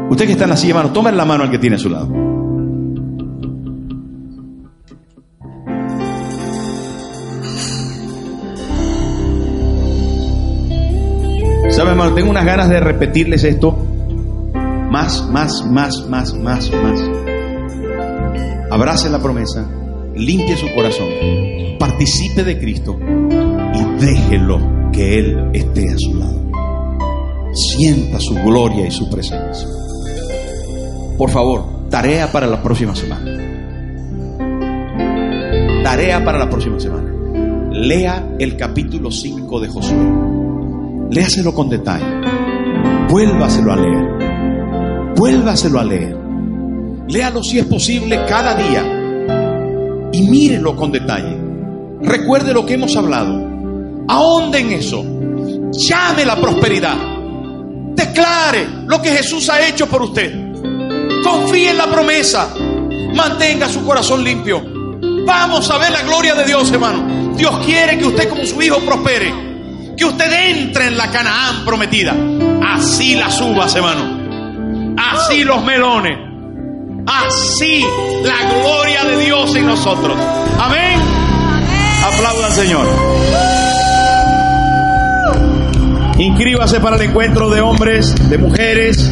Usted 0.10 0.26
que 0.26 0.32
está 0.34 0.46
en 0.46 0.52
la 0.52 0.58
silla, 0.58 0.76
mano, 0.76 0.92
tome 0.92 1.12
la 1.12 1.26
mano 1.26 1.44
al 1.44 1.52
que 1.52 1.60
tiene 1.60 1.76
a 1.76 1.80
su 1.80 1.90
lado. 1.90 2.08
¿Sabe, 11.70 11.90
hermano? 11.90 12.14
Tengo 12.14 12.30
unas 12.30 12.46
ganas 12.46 12.70
de 12.70 12.80
repetirles 12.80 13.44
esto 13.44 13.78
más, 14.90 15.28
más, 15.30 15.66
más, 15.70 16.08
más, 16.08 16.34
más, 16.36 16.72
más. 16.72 17.02
Abrace 18.72 19.10
la 19.10 19.20
promesa, 19.20 19.68
limpie 20.16 20.56
su 20.56 20.74
corazón, 20.74 21.08
participe 21.78 22.44
de 22.44 22.58
Cristo 22.60 22.98
y 23.74 24.06
déjelo 24.06 24.60
que 24.94 25.20
Él 25.20 25.50
esté 25.54 25.90
a 25.90 25.98
su 25.98 26.16
lado 26.16 26.45
sienta 27.56 28.20
su 28.20 28.36
gloria 28.36 28.86
y 28.86 28.92
su 28.92 29.10
presencia. 29.10 29.68
Por 31.18 31.30
favor, 31.30 31.90
tarea 31.90 32.32
para 32.32 32.48
la 32.48 32.62
próxima 32.62 32.94
semana. 32.94 33.32
Tarea 35.84 36.24
para 36.24 36.38
la 36.38 36.50
próxima 36.50 36.80
semana. 36.80 37.14
Lea 37.72 38.36
el 38.40 38.58
capítulo 38.58 39.10
5 39.10 39.60
de 39.62 39.68
Josué. 39.70 40.12
Léaselo 41.12 41.54
con 41.54 41.70
detalle. 41.70 42.06
Vuélvaselo 43.10 43.72
a 43.72 43.78
leer. 43.78 45.14
Vuélvaselo 45.16 45.80
a 45.80 45.84
leer. 45.86 46.18
Léalo 47.08 47.42
si 47.42 47.60
es 47.60 47.66
posible 47.66 48.20
cada 48.28 48.56
día. 48.56 50.10
Y 50.12 50.30
mírelo 50.30 50.76
con 50.76 50.92
detalle. 50.92 51.38
Recuerde 52.02 52.54
lo 52.54 52.66
que 52.66 52.74
hemos 52.74 52.96
hablado. 52.98 53.42
Ahonde 54.10 54.60
en 54.60 54.72
eso. 54.74 55.06
Llame 55.72 56.26
la 56.26 56.36
prosperidad 56.36 57.15
Declare 57.96 58.68
lo 58.86 59.02
que 59.02 59.10
Jesús 59.12 59.50
ha 59.50 59.66
hecho 59.66 59.88
por 59.88 60.02
usted. 60.02 60.34
Confíe 61.24 61.72
en 61.72 61.78
la 61.78 61.88
promesa. 61.88 62.54
Mantenga 63.14 63.70
su 63.70 63.86
corazón 63.86 64.24
limpio. 64.24 64.64
Vamos 65.26 65.70
a 65.72 65.78
ver 65.78 65.92
la 65.92 66.04
gloria 66.04 66.36
de 66.36 66.46
Dios, 66.46 66.72
hermano. 66.72 67.36
Dios 67.36 67.66
quiere 67.66 67.98
que 67.98 68.06
usted 68.06 68.30
como 68.30 68.46
su 68.46 68.62
hijo 68.62 68.80
prospere. 68.80 69.34
Que 69.98 70.06
usted 70.06 70.32
entre 70.50 70.88
en 70.88 70.98
la 70.98 71.10
Canaán 71.10 71.66
prometida. 71.66 72.14
Así 72.64 73.16
las 73.16 73.40
uvas, 73.40 73.74
hermano. 73.76 74.96
Así 74.98 75.44
los 75.44 75.64
melones. 75.64 76.18
Así 77.08 77.86
la 78.24 78.50
gloria 78.50 79.04
de 79.06 79.18
Dios 79.24 79.56
en 79.56 79.68
nosotros. 79.68 80.18
Amén. 80.60 81.00
Aplaudan, 82.04 82.52
Señor. 82.52 83.65
Inscríbase 86.18 86.80
para 86.80 86.96
el 86.96 87.04
encuentro 87.04 87.50
de 87.50 87.62
hombres, 87.62 88.16
de 88.30 88.38
mujeres. 88.38 89.12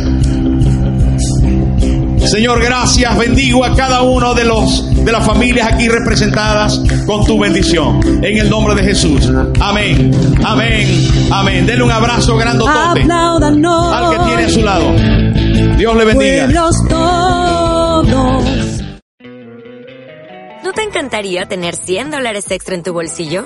Señor, 2.25 2.61
gracias. 2.63 3.17
Bendigo 3.17 3.65
a 3.65 3.75
cada 3.75 4.01
uno 4.01 4.33
de 4.33 4.45
los 4.45 4.89
de 5.03 5.11
las 5.11 5.25
familias 5.25 5.71
aquí 5.71 5.89
representadas 5.89 6.81
con 7.05 7.25
tu 7.25 7.37
bendición. 7.37 7.99
En 8.23 8.37
el 8.37 8.49
nombre 8.49 8.73
de 8.75 8.83
Jesús. 8.83 9.29
Amén. 9.59 10.11
Amén. 10.45 10.87
Amén. 11.31 11.65
Denle 11.65 11.83
un 11.83 11.91
abrazo 11.91 12.37
grandotote 12.37 13.01
al 13.11 14.09
que 14.11 14.23
tiene 14.25 14.43
a 14.45 14.49
su 14.49 14.61
lado. 14.63 14.93
Dios 15.77 15.95
le 15.97 16.05
bendiga. 16.05 16.47
¿No 20.63 20.71
te 20.73 20.81
encantaría 20.81 21.45
tener 21.45 21.75
100 21.75 22.11
dólares 22.11 22.49
extra 22.49 22.75
en 22.75 22.83
tu 22.83 22.93
bolsillo? 22.93 23.45